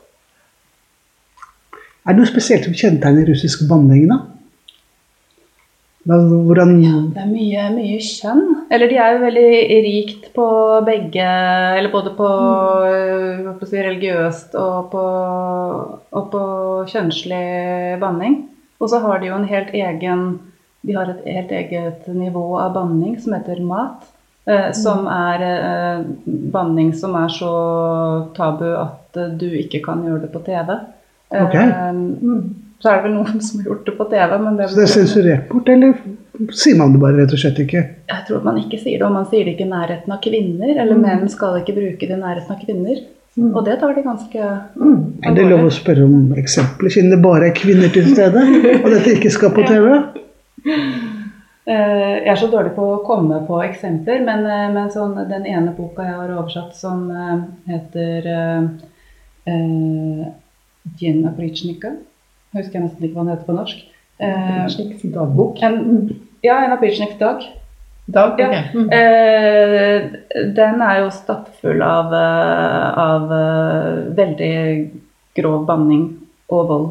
Er 2.06 2.14
det 2.14 2.22
noe 2.22 2.30
spesielt 2.30 2.66
som 2.68 2.74
kjennetegner 2.76 3.26
russisk 3.32 3.66
banning, 3.68 4.06
da? 4.12 4.20
Hvordan 6.06 6.76
ja, 6.84 6.98
Det 7.16 7.18
er 7.18 7.30
mye, 7.32 7.62
mye 7.74 7.96
kjønn. 7.98 8.42
Eller 8.70 8.90
de 8.90 8.98
er 9.02 9.14
jo 9.16 9.22
veldig 9.24 9.78
rikt 9.86 10.28
på 10.36 10.46
begge 10.86 11.26
Eller 11.26 11.90
både 11.90 12.12
på, 12.14 12.28
mm. 12.30 13.48
på 13.58 13.66
si, 13.66 13.80
religiøst 13.82 14.54
og 14.60 14.92
på, 14.92 15.06
og 16.20 16.28
på 16.30 16.42
kjønnslig 16.92 17.98
banning. 18.02 18.44
Og 18.78 18.92
så 18.92 19.02
har 19.02 19.18
de 19.18 19.32
jo 19.32 19.40
en 19.40 19.50
helt 19.50 19.74
egen 19.74 20.28
De 20.86 20.94
har 20.94 21.10
et 21.10 21.26
helt 21.26 21.50
eget 21.50 22.06
nivå 22.14 22.52
av 22.62 22.76
banning 22.76 23.18
som 23.18 23.34
heter 23.34 23.64
mat. 23.66 24.06
Eh, 24.46 24.68
som 24.78 25.06
er 25.10 25.42
eh, 25.42 26.04
banning 26.54 26.92
som 26.94 27.16
er 27.18 27.32
så 27.34 27.48
tabu 28.36 28.68
at 28.78 29.16
eh, 29.18 29.32
du 29.40 29.48
ikke 29.58 29.80
kan 29.82 30.04
gjøre 30.06 30.20
det 30.22 30.30
på 30.34 30.44
TV. 30.46 30.76
Eh, 31.32 31.42
Ok. 31.42 31.56
Så 32.78 32.90
er 32.92 32.98
det 33.00 33.04
vel 33.08 33.14
noen 33.16 33.40
som 33.46 33.58
har 33.62 33.70
gjort 33.72 33.86
det 33.88 33.94
på 33.98 34.04
TV, 34.10 34.36
men 34.44 34.56
det 34.60 34.68
Så 34.70 34.76
det 34.76 34.84
er 34.84 34.92
sensurert 34.92 35.48
bort, 35.50 35.68
eller 35.72 35.94
sier 36.52 36.76
man 36.78 36.92
det 36.92 37.00
bare 37.00 37.16
rett 37.22 37.32
og 37.34 37.40
slett 37.40 37.58
ikke? 37.64 37.82
Jeg 38.12 38.24
tror 38.28 38.44
man 38.44 38.58
ikke 38.60 38.78
sier 38.78 38.98
det, 39.00 39.06
og 39.08 39.14
man 39.16 39.26
sier 39.30 39.44
det 39.48 39.54
ikke 39.56 39.66
i 39.66 39.70
nærheten 39.72 40.12
av 40.14 40.20
kvinner. 40.22 40.72
Eller 40.76 40.94
Mm. 40.94 41.02
menn 41.08 41.28
skal 41.32 41.58
ikke 41.62 41.74
bruke 41.74 42.06
det 42.06 42.12
i 42.14 42.20
nærheten 42.22 42.52
av 42.54 42.60
kvinner. 42.62 43.00
Og 43.56 43.64
det 43.64 43.80
tar 43.80 43.94
de 43.94 44.02
ganske 44.02 44.42
Mm. 44.76 45.00
Er 45.26 45.34
det 45.34 45.48
lov 45.50 45.64
å 45.66 45.72
spørre 45.72 46.04
om 46.04 46.32
eksempler, 46.36 46.88
siden 46.92 47.10
det 47.10 47.22
bare 47.22 47.48
er 47.50 47.54
kvinner 47.56 47.88
til 47.92 48.06
stede, 48.14 48.46
og 48.84 48.90
dette 48.94 49.16
ikke 49.16 49.30
skal 49.32 49.50
på 49.50 49.66
TV? 49.72 50.02
Eh, 51.66 52.16
Jeg 52.22 52.30
er 52.30 52.38
så 52.38 52.46
dårlig 52.52 52.74
på 52.76 52.84
å 52.94 53.00
komme 53.06 53.40
på 53.46 53.56
eksempler, 53.64 54.20
men, 54.24 54.44
eh, 54.46 54.68
men 54.74 54.90
sånn, 54.94 55.16
den 55.28 55.46
ene 55.50 55.72
boka 55.74 56.04
jeg 56.06 56.14
har 56.14 56.30
oversatt 56.36 56.76
som 56.78 57.08
eh, 57.10 57.40
heter 57.72 58.28
eh, 58.30 58.68
eh, 59.50 60.26
Djen 61.00 61.24
Husker 61.26 61.96
Jeg 62.54 62.82
nesten 62.84 63.02
ikke 63.08 63.16
hva 63.16 63.24
den 63.24 63.32
heter 63.34 63.48
på 63.48 63.56
norsk. 63.56 63.80
Eh, 64.22 64.66
Slik 64.72 65.02
dagbok. 65.12 65.58
en, 65.62 66.10
ja, 66.46 66.60
en 66.64 66.72
Aprichniks 66.76 67.18
dag. 67.18 67.42
Dag, 68.06 68.38
Ja. 68.38 68.46
ok. 68.48 68.74
Mm. 68.74 68.92
Eh, 68.94 70.06
den 70.54 70.80
er 70.86 71.00
jo 71.02 71.10
stappfull 71.10 71.82
av, 71.82 72.14
av 72.14 73.26
veldig 74.14 74.54
grov 75.36 75.66
banning 75.66 76.06
og 76.48 76.68
vold 76.70 76.86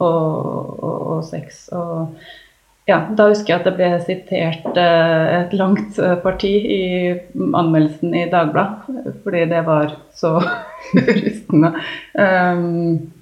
og, 0.00 0.82
og, 0.82 1.06
og 1.14 1.24
sex. 1.24 1.68
Og 1.72 2.18
ja, 2.88 3.02
da 3.12 3.26
husker 3.28 3.52
jeg 3.52 3.60
at 3.60 3.66
det 3.68 3.74
ble 3.76 3.88
sitert 4.00 4.78
eh, 4.80 5.26
et 5.42 5.52
langt 5.58 5.98
eh, 6.00 6.14
parti 6.22 6.54
i 6.56 6.82
anmeldelsen 7.36 8.14
i 8.16 8.24
Dagbladet, 8.32 9.12
fordi 9.24 9.44
det 9.50 9.60
var 9.66 9.92
så 10.16 10.38
rystende. 11.20 11.74
Um, 12.16 13.12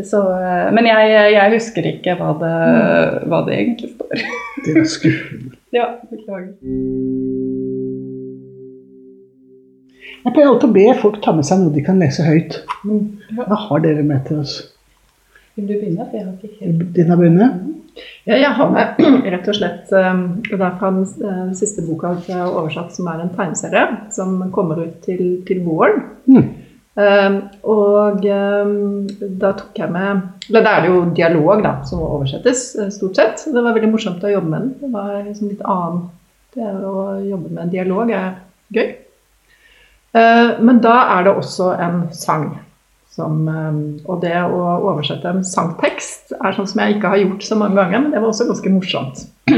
så, 0.00 0.22
eh, 0.40 0.72
men 0.76 0.88
jeg, 0.88 1.12
jeg 1.34 1.52
husker 1.58 1.90
ikke 1.92 2.16
hva 2.16 2.32
det, 2.40 2.54
hva 3.28 3.42
det 3.44 3.60
egentlig 3.60 3.92
står. 3.92 4.24
Det 4.64 4.74
er 4.80 4.90
skuffende. 4.96 5.52
Ja, 5.74 5.90
beklager. 6.08 6.54
Jeg 10.22 10.32
pleier 10.32 10.48
alltid 10.48 10.68
å 10.70 10.72
be 10.72 10.84
folk 11.02 11.18
ta 11.20 11.34
med 11.36 11.44
seg 11.44 11.60
noe 11.60 11.74
de 11.74 11.82
kan 11.84 12.00
lese 12.00 12.24
høyt. 12.24 12.62
Hva 13.36 13.58
har 13.66 13.82
dere 13.84 14.06
med 14.06 14.24
til 14.30 14.40
oss? 14.40 14.54
Vil 15.58 15.66
du 15.68 15.74
begynne? 15.74 16.06
For 16.06 16.16
jeg 16.16 16.24
har 16.24 16.38
ikke 16.38 16.64
helt 16.64 16.94
Dina 16.96 17.18
Brune? 17.18 17.50
Ja, 18.26 18.36
jeg 18.36 18.52
har 18.58 18.70
med 18.74 19.00
rett 19.32 19.48
og 19.48 19.56
slett 19.56 19.88
Det 19.90 20.56
er 20.58 20.78
fra 20.80 20.90
den 20.92 21.54
siste 21.56 21.84
boka 21.86 22.16
jeg 22.26 22.36
har 22.36 22.52
oversatt, 22.52 22.92
som 22.96 23.08
er 23.08 23.22
en 23.24 23.32
tegneserie 23.32 23.86
som 24.12 24.38
kommer 24.52 24.82
ut 24.84 24.98
til, 25.06 25.40
til 25.48 25.64
våren. 25.64 26.02
Mm. 26.28 26.48
Um, 26.96 27.34
og 27.68 28.22
um, 28.24 29.02
da 29.36 29.50
tok 29.52 29.76
jeg 29.76 29.92
med 29.92 30.22
Eller 30.48 30.62
da 30.64 30.70
er 30.72 30.86
det 30.86 30.92
jo 30.94 31.00
dialog 31.18 31.60
da, 31.60 31.74
som 31.84 32.00
må 32.00 32.06
oversettes, 32.16 32.70
eh, 32.80 32.88
stort 32.94 33.18
sett. 33.20 33.42
Det 33.52 33.60
var 33.60 33.76
veldig 33.76 33.90
morsomt 33.92 34.24
å 34.24 34.30
jobbe 34.32 34.48
med 34.48 34.62
den. 34.62 34.70
Det 34.80 34.88
var 34.94 35.10
liksom 35.26 35.50
litt 35.50 35.60
annet. 35.60 36.06
Det 36.56 36.70
å 36.88 37.02
jobbe 37.20 37.50
med 37.50 37.66
en 37.66 37.74
dialog 37.74 38.12
er 38.16 38.30
gøy. 38.72 38.88
Uh, 40.16 40.56
men 40.64 40.80
da 40.80 40.94
er 41.18 41.26
det 41.26 41.34
også 41.36 41.74
en 41.74 42.00
sang. 42.16 42.48
Som, 43.16 43.48
eh, 43.48 43.76
og 44.04 44.20
det 44.20 44.36
å 44.36 44.60
oversette 44.90 45.30
en 45.30 45.44
sangtekst 45.46 46.34
er 46.36 46.56
sånn 46.56 46.68
som 46.68 46.82
jeg 46.82 46.96
ikke 46.96 47.14
har 47.14 47.22
gjort 47.22 47.46
så 47.46 47.56
mange 47.56 47.78
ganger, 47.78 48.02
men 48.04 48.12
det 48.12 48.20
var 48.20 48.28
også 48.32 48.48
ganske 48.50 48.72
morsomt. 48.74 49.26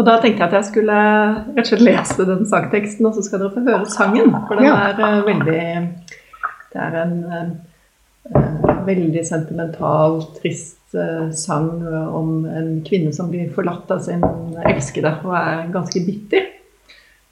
Og 0.00 0.06
da 0.08 0.14
tenkte 0.16 0.40
jeg 0.40 0.48
at 0.48 0.54
jeg 0.56 0.64
skulle 0.70 0.94
rett 0.96 1.58
og 1.60 1.66
slett 1.68 1.82
lese 1.84 2.24
den 2.24 2.46
sangteksten, 2.48 3.04
og 3.04 3.18
så 3.18 3.20
skal 3.26 3.42
dere 3.42 3.52
få 3.52 3.64
høre 3.66 3.88
sangen. 3.92 4.30
For 4.48 4.56
den 4.56 4.70
er 4.70 4.96
eh, 4.96 5.18
veldig 5.26 5.64
Det 6.72 6.80
er 6.86 6.96
en 7.02 7.12
eh, 7.36 8.78
veldig 8.86 9.24
sentimental, 9.28 10.22
trist 10.38 10.96
sang 11.36 11.68
om 11.84 12.46
en 12.48 12.70
kvinne 12.82 13.12
som 13.14 13.28
blir 13.30 13.52
forlatt 13.54 13.92
av 13.92 14.00
sin 14.02 14.24
elskede 14.64 15.12
og 15.20 15.36
er 15.36 15.68
ganske 15.70 16.00
bitter. 16.02 16.48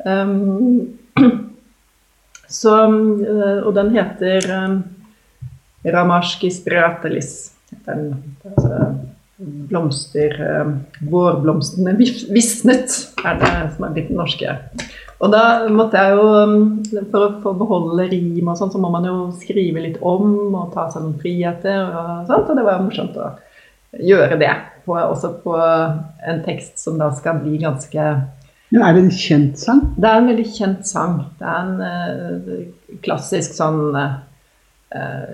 Um, 0.04 0.98
så, 2.48 2.74
eh, 2.84 3.60
og 3.62 3.74
den 3.76 3.92
heter 3.96 4.48
um, 4.56 4.80
bratelis. 6.64 7.52
den. 7.84 8.10
Er 8.44 8.50
altså 8.56 9.08
blomster 9.38 10.34
eh, 10.42 10.70
Vårblomstene 11.10 11.94
visnet, 11.98 12.94
er 13.22 13.38
det 13.38 13.52
som 13.76 13.86
er 13.86 13.92
blitt 13.94 14.08
den 14.10 14.18
norske. 14.18 14.56
Og 15.18 15.32
da 15.34 15.66
måtte 15.74 15.98
jeg 15.98 16.14
jo, 16.14 17.04
for 17.10 17.24
å 17.24 17.30
få 17.42 17.52
beholde 17.58 18.06
rim 18.12 18.50
og 18.50 18.58
sånn, 18.58 18.70
så 18.70 18.80
må 18.82 18.90
man 18.94 19.06
jo 19.06 19.16
skrive 19.38 19.82
litt 19.82 19.98
om 19.98 20.54
og 20.54 20.72
ta 20.74 20.86
seg 20.92 21.04
noen 21.04 21.18
friheter 21.22 21.88
og 21.90 22.28
sånt, 22.30 22.50
og 22.50 22.58
det 22.58 22.66
var 22.66 22.84
morsomt 22.84 23.18
å 23.18 23.32
gjøre 23.98 24.38
det. 24.38 24.52
På, 24.86 24.94
også 24.96 25.34
på 25.42 25.54
en 25.58 26.44
tekst 26.46 26.78
som 26.80 27.00
da 27.00 27.10
skal 27.16 27.42
bli 27.42 27.58
ganske 27.60 28.04
Men 28.68 28.84
er 28.84 28.94
det 28.94 29.02
en 29.04 29.14
kjent 29.16 29.60
sang? 29.60 29.82
Det 29.96 30.08
er 30.08 30.20
en 30.20 30.28
veldig 30.28 30.46
kjent 30.52 30.88
sang. 30.88 31.18
Det 31.38 31.48
er 31.48 31.58
en 31.62 31.78
uh, 31.80 32.98
klassisk 33.04 33.56
sånn 33.56 33.96
uh, 33.96 34.18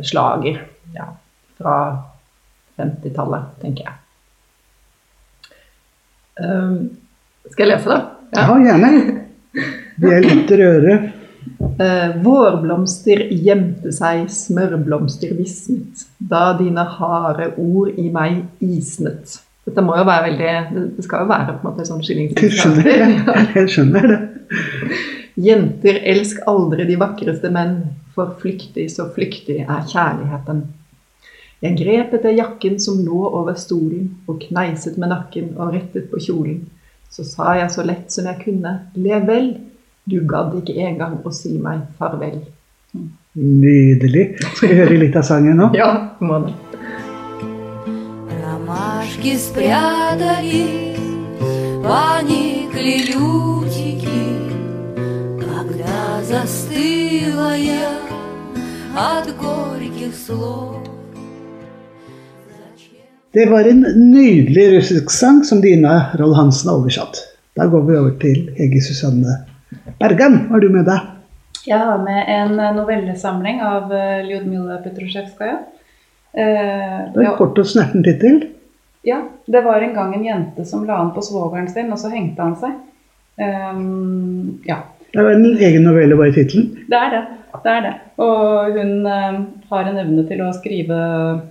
slager 0.06 0.60
ja, 0.94 1.08
fra 1.58 1.76
50-tallet, 2.78 3.50
tenker 3.62 3.90
jeg. 3.90 4.00
Um, 6.38 6.78
skal 7.50 7.66
jeg 7.66 7.74
lese, 7.74 7.90
da? 7.90 7.98
Ja, 8.34 8.56
gjerne. 8.58 8.94
Vi 10.02 10.10
er 10.10 10.24
litt 10.24 10.50
røre. 10.58 10.96
Eh, 11.78 12.14
vårblomster 12.22 13.26
gjemte 13.30 13.92
seg, 13.94 14.28
smørblomster 14.32 15.34
visnet, 15.36 16.06
da 16.18 16.52
dine 16.58 16.86
harde 16.96 17.50
ord 17.60 17.98
i 18.00 18.08
meg 18.14 18.44
isnet. 18.64 19.40
Dette 19.64 19.82
må 19.84 19.96
jo 19.96 20.04
være 20.04 20.28
veldig 20.28 20.88
Det 20.98 21.04
skal 21.06 21.24
jo 21.24 21.30
være 21.30 21.56
på 21.56 21.64
en 21.64 21.70
måte 21.70 21.86
sånn 21.88 22.02
det? 22.04 22.96
Jeg 23.56 23.68
skjønner 23.72 24.08
det. 24.12 24.20
Jenter, 25.44 25.98
elsk 26.12 26.44
aldri 26.46 26.84
de 26.86 26.96
vakreste 27.00 27.50
menn, 27.50 27.78
for 28.14 28.36
flyktig, 28.38 28.86
så 28.92 29.08
flyktig 29.10 29.64
er 29.64 29.86
kjærligheten. 29.90 30.60
Jeg 31.64 31.78
grep 31.80 32.12
etter 32.14 32.36
jakken 32.36 32.76
som 32.82 33.00
lå 33.02 33.24
over 33.26 33.56
stolen, 33.58 34.12
og 34.28 34.42
kneiset 34.44 34.98
med 35.00 35.10
nakken 35.10 35.54
og 35.56 35.72
rettet 35.74 36.06
på 36.12 36.20
kjolen. 36.22 36.60
Så 37.10 37.24
sa 37.26 37.56
jeg 37.58 37.72
så 37.74 37.82
lett 37.86 38.12
som 38.14 38.28
jeg 38.30 38.42
kunne, 38.44 38.76
lev 38.94 39.26
vel, 39.26 39.50
du 40.04 40.20
gadd 40.28 40.54
ikke 40.60 40.76
engang 40.84 41.18
å 41.24 41.32
si 41.34 41.56
meg 41.58 41.86
farvel. 41.98 42.42
Nydelig. 43.34 44.26
Skal 44.54 44.70
vi 44.70 44.78
høre 44.78 44.98
litt 45.00 45.16
av 45.18 45.26
sangen 45.26 45.58
nå? 45.58 45.72
Ja, 45.74 45.88
må 46.22 46.44
det. 46.44 46.54
Ромашки 48.63 49.37
спрятали, 49.37 50.95
поникли 51.83 52.95
лютики, 53.09 54.23
Когда 55.39 56.21
застыла 56.23 57.55
я 57.55 57.91
от 58.95 59.27
горьких 59.37 60.15
слов. 60.15 60.75
Зачем? 62.47 63.01
Det 63.33 63.45
var 63.45 63.63
en 63.63 63.85
nydelig 64.11 64.77
russisk 64.77 65.11
sang 65.11 65.43
som 65.43 65.61
Dina 65.61 66.05
Roll 66.13 66.33
Hansen 66.33 66.69
har 66.69 66.77
oversatt. 66.77 67.15
Da 67.55 67.65
går 67.65 67.81
vi 67.81 67.97
over 67.97 68.11
til 68.11 68.49
Hege 68.57 68.81
Susanne 68.81 69.45
Bergan. 69.99 70.45
Hva 70.47 70.53
har 70.53 70.59
du 70.59 70.69
med 70.69 70.85
deg? 70.85 70.99
Jeg 71.67 71.79
har 71.79 71.97
med 71.97 72.23
en 72.27 72.75
novellesamling 72.75 73.61
av 73.61 73.91
eh, 73.93 74.23
Ljudmila 74.29 74.77
Petrosjevskaja. 74.83 75.57
Eh, 76.34 77.12
Det 77.14 77.20
er 77.20 77.28
ja, 77.28 77.36
kort 77.38 77.58
og 77.58 77.66
snerten 77.66 78.02
tittel. 78.04 78.48
ja, 79.04 79.20
det 79.46 79.60
var 79.64 79.82
en 79.84 79.94
gang 79.94 80.14
en 80.16 80.24
jente 80.24 80.64
som 80.66 80.84
la 80.86 80.96
an 81.00 81.12
på 81.14 81.22
svogeren 81.22 81.68
sin, 81.68 81.92
og 81.92 81.98
så 81.98 82.10
hengte 82.10 82.42
han 82.42 82.56
seg. 82.56 82.72
Um, 83.38 84.60
ja, 84.66 84.78
Det 85.12 85.20
er 85.22 85.30
en 85.34 85.44
egen 85.58 85.82
novelle 85.86 86.16
bare 86.16 86.30
i 86.32 86.32
tittelen. 86.32 86.70
det 86.90 86.98
er 86.98 87.10
det. 87.10 87.24
Det 87.64 87.70
er 87.70 87.82
det. 87.84 87.92
Og 88.18 88.72
hun 88.74 89.06
eh, 89.06 89.36
har 89.70 89.84
en 89.86 89.98
evne 90.02 90.24
til 90.26 90.40
å 90.42 90.48
skrive 90.56 90.96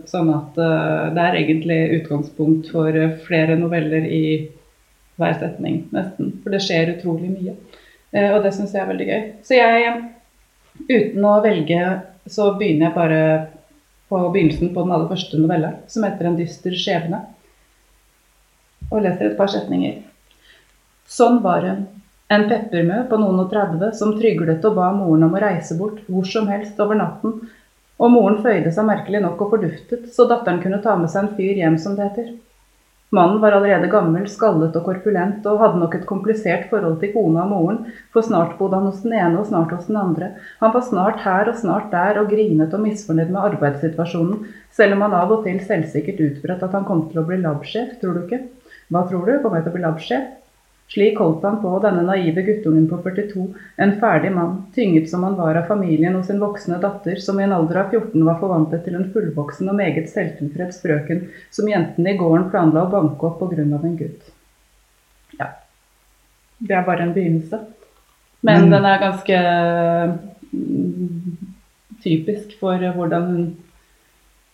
sånn 0.05 0.29
at 0.33 0.57
eh, 0.59 1.13
det 1.15 1.23
er 1.23 1.37
egentlig 1.39 1.77
utgangspunkt 2.01 2.67
for 2.73 2.89
eh, 2.91 3.13
flere 3.23 3.55
noveller 3.55 4.03
i 4.03 4.49
hver 5.15 5.37
setning, 5.39 5.85
nesten. 5.95 6.33
For 6.43 6.51
det 6.51 6.59
skjer 6.65 6.91
utrolig 6.97 7.31
mye. 7.31 7.55
Eh, 8.11 8.33
og 8.35 8.43
det 8.43 8.51
syns 8.53 8.73
jeg 8.75 8.83
er 8.83 8.91
veldig 8.91 9.07
gøy. 9.07 9.23
Så 9.47 9.55
jeg, 9.55 9.93
uten 10.89 11.23
å 11.31 11.37
velge, 11.45 11.81
så 12.27 12.51
begynner 12.59 12.89
jeg 12.89 12.97
bare 12.99 13.21
på 14.13 14.30
begynnelsen 14.30 14.73
på 14.73 14.86
den 14.86 14.93
aller 14.93 15.10
første 15.10 15.39
novella, 15.41 15.73
som 15.88 16.04
heter 16.04 16.26
'En 16.28 16.38
dyster 16.38 16.71
skjebne'. 16.71 17.21
Og 18.91 19.02
leser 19.02 19.32
et 19.32 19.38
par 19.38 19.47
setninger. 19.47 20.04
Sånn 21.08 21.41
var 21.41 21.62
hun. 21.62 21.88
En 22.30 22.47
peppermø 22.49 23.10
på 23.10 23.17
noen 23.17 23.39
og 23.39 23.52
30 23.52 23.93
som 23.93 24.13
tryglet 24.17 24.65
og 24.65 24.76
ba 24.76 24.91
moren 24.91 25.23
om 25.23 25.36
å 25.36 25.41
reise 25.41 25.78
bort 25.78 25.99
hvor 26.08 26.26
som 26.26 26.47
helst 26.47 26.80
over 26.80 26.95
natten. 26.95 27.49
Og 27.99 28.12
moren 28.12 28.41
føyde 28.43 28.71
seg 28.71 28.86
merkelig 28.86 29.21
nok 29.21 29.41
og 29.41 29.52
forduftet, 29.52 30.08
så 30.13 30.28
datteren 30.28 30.62
kunne 30.62 30.82
ta 30.82 30.95
med 30.95 31.10
seg 31.10 31.23
en 31.23 31.36
fyr 31.36 31.56
hjem, 31.62 31.78
som 31.78 31.95
det 31.95 32.10
heter. 32.10 32.34
Mannen 33.13 33.41
var 33.43 33.54
allerede 33.54 33.91
gammel, 33.91 34.23
skallet 34.26 34.73
og 34.80 34.88
korpulent, 34.88 35.45
og 35.45 35.60
hadde 35.62 35.82
nok 35.84 35.97
et 35.99 36.08
komplisert 36.10 36.63
forhold 36.71 36.95
til 37.02 37.12
kona 37.13 37.43
og 37.43 37.52
moren, 37.52 37.80
for 38.10 38.26
snart 38.26 38.56
bodde 38.58 38.80
han 38.80 38.89
hos 38.89 39.04
den 39.06 39.13
ene 39.13 39.38
og 39.38 39.45
snart 39.52 39.76
hos 39.76 39.86
den 39.91 39.99
andre. 40.02 40.32
Han 40.63 40.73
var 40.73 40.88
snart 40.88 41.21
her 41.21 41.52
og 41.52 41.60
snart 41.62 41.91
der 41.93 42.17
og 42.23 42.32
grinet 42.34 42.73
og 42.73 42.82
misfornøyd 42.82 43.30
med 43.30 43.43
arbeidssituasjonen, 43.52 44.47
selv 44.73 44.97
om 44.97 45.06
han 45.06 45.13
av 45.19 45.36
og 45.36 45.45
til 45.45 45.62
selvsikkert 45.62 46.23
utbrøt 46.26 46.65
at 46.65 46.73
han 46.73 46.89
kom 46.89 47.06
til 47.12 47.21
å 47.21 47.28
bli 47.28 47.38
labsjef, 47.43 47.99
tror 48.02 48.17
du 48.17 48.23
ikke? 48.26 48.47
Hva 48.89 49.06
tror 49.06 49.30
du, 49.30 49.38
kommer 49.43 49.62
jeg 49.62 49.67
til 49.67 49.76
å 49.76 49.78
bli 49.78 49.86
labsjef? 49.86 50.32
Slik 50.91 51.17
holdt 51.17 51.43
han 51.47 51.61
på, 51.61 51.71
denne 51.81 52.03
naive 52.05 52.43
guttungen 52.45 52.85
på 52.89 52.99
42, 53.01 53.45
en 53.81 53.93
ferdig 54.01 54.29
mann, 54.35 54.59
tynget 54.75 55.09
som 55.09 55.23
han 55.25 55.37
var 55.39 55.57
av 55.57 55.69
familien 55.71 56.15
og 56.19 56.25
sin 56.27 56.41
voksne 56.43 56.77
datter, 56.83 57.17
som 57.23 57.39
i 57.39 57.45
en 57.47 57.55
alder 57.55 57.79
av 57.81 57.95
14 57.95 58.25
var 58.27 58.37
forvandlet 58.41 58.83
til 58.85 58.99
en 58.99 59.07
fullvoksen 59.15 59.71
og 59.71 59.79
meget 59.79 60.11
selvtilfreds 60.11 60.83
frøken, 60.83 61.23
som 61.55 61.71
jentene 61.71 62.13
i 62.13 62.19
gården 62.19 62.49
planla 62.51 62.85
å 62.85 62.91
banke 62.91 63.29
opp 63.29 63.41
av 63.41 63.55
en 63.57 63.97
gutt. 63.97 64.29
Ja. 65.39 65.49
det 66.59 66.75
er 66.77 66.85
bare 66.85 67.07
en 67.07 67.13
begynnelse. 67.15 67.59
Men 68.43 68.61
Men- 68.61 68.71
den 68.71 68.85
er 68.85 68.99
ganske 68.99 69.37
mm, 70.53 71.37
typisk 72.03 72.59
for 72.59 72.77
hvordan 72.77 73.23
hun, 73.31 73.57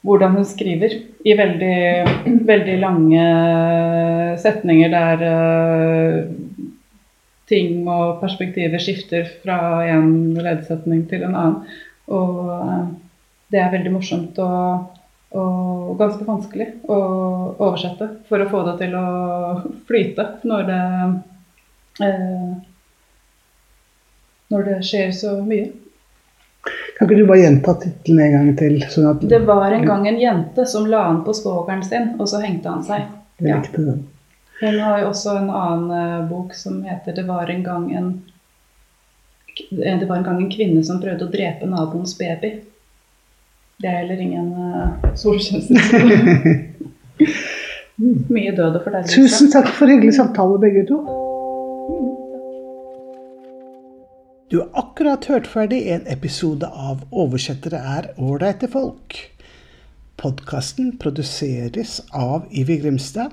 hvordan 0.06 0.38
hun 0.38 0.48
skriver. 0.48 0.96
I 1.26 1.36
veldig, 1.36 1.80
veldig 2.48 2.78
lange 2.80 3.26
setninger 4.40 4.94
der 4.94 5.26
eh, 5.28 6.20
ting 7.50 7.84
og 7.90 8.22
perspektiver 8.22 8.82
skifter 8.82 9.28
fra 9.44 9.84
en 9.90 10.38
leddsetning 10.38 11.04
til 11.10 11.26
en 11.28 11.36
annen. 11.36 11.76
Og 12.14 12.54
eh, 12.56 12.88
det 13.52 13.62
er 13.64 13.74
veldig 13.74 13.94
morsomt 13.98 14.40
og, 14.46 14.96
og 15.36 15.94
ganske 16.00 16.26
vanskelig 16.28 16.72
å 16.88 17.00
oversette 17.58 18.12
for 18.30 18.42
å 18.42 18.50
få 18.52 18.64
det 18.70 18.80
til 18.86 18.96
å 18.98 19.06
flyte 19.90 20.28
når 20.48 20.68
det 20.70 20.82
eh, 22.08 22.50
når 24.50 24.66
det 24.66 24.80
skjer 24.88 25.12
så 25.14 25.36
mye. 25.46 25.70
Kan 26.98 27.08
ikke 27.08 27.18
du 27.22 27.28
bare 27.28 27.40
gjenta 27.40 27.74
tittelen 27.80 28.20
en 28.26 28.32
gang 28.36 28.50
til? 28.60 28.78
Sånn 28.92 29.08
at 29.10 29.22
Det 29.32 29.40
var 29.48 29.72
en 29.72 29.86
gang 29.88 30.08
en 30.08 30.20
jente 30.20 30.66
som 30.68 30.88
la 30.92 31.06
an 31.10 31.22
på 31.24 31.34
svogeren 31.34 31.84
sin, 31.84 32.16
og 32.20 32.28
så 32.28 32.42
hengte 32.44 32.70
han 32.70 32.84
seg. 32.84 33.06
jeg 33.40 33.50
Ja. 33.50 33.62
likte 33.62 33.86
den. 33.86 34.08
Hun 34.60 34.80
har 34.80 35.00
jo 35.00 35.08
også 35.08 35.38
en 35.38 35.50
annen 35.50 35.92
eh, 35.96 36.28
bok 36.30 36.54
som 36.54 36.84
heter 36.84 37.14
'Det 37.16 37.26
var 37.28 37.50
en 37.50 37.64
gang 37.64 37.92
en 37.96 38.22
eh, 39.72 40.00
Det 40.00 40.08
var 40.10 40.18
en 40.18 40.24
gang 40.24 40.42
en 40.44 40.52
kvinne 40.52 40.84
som 40.84 41.00
prøvde 41.02 41.28
å 41.28 41.32
drepe 41.32 41.66
naboens 41.66 42.18
baby'. 42.18 42.60
Det 43.82 43.88
er 43.88 43.98
heller 44.02 44.20
ingen 44.20 44.52
uh, 44.52 45.14
solskinnshistorie. 45.16 46.66
Mye 48.30 48.52
død 48.52 48.76
og 48.76 48.84
fordervelse. 48.84 49.16
Tusen 49.16 49.52
takk 49.52 49.68
for 49.68 49.88
hyggelig 49.88 50.14
samtale, 50.14 50.60
begge 50.60 50.86
to. 50.88 51.29
Du 54.52 54.58
har 54.58 54.70
akkurat 54.74 55.26
hørt 55.26 55.48
ferdig 55.48 55.84
en 55.94 56.08
episode 56.10 56.66
av 56.66 57.04
'Oversettere 57.12 57.78
er 57.78 58.08
ålreite 58.18 58.66
folk'. 58.68 59.20
Podkasten 60.18 60.98
produseres 60.98 62.02
av 62.14 62.48
Ivi 62.52 62.80
Grimstad. 62.82 63.30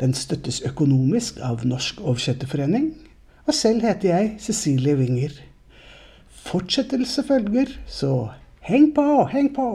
Den 0.00 0.12
støttes 0.14 0.60
økonomisk 0.60 1.40
av 1.40 1.64
Norsk 1.64 2.00
Oversetterforening. 2.00 2.92
Og 3.46 3.54
selv 3.54 3.80
heter 3.80 4.08
jeg 4.08 4.36
Cecilie 4.40 4.96
Winger. 4.96 5.40
Fortsettelse 6.28 7.24
følger, 7.24 7.66
så 7.86 8.28
heng 8.60 8.94
på, 8.94 9.24
heng 9.32 9.54
på! 9.54 9.72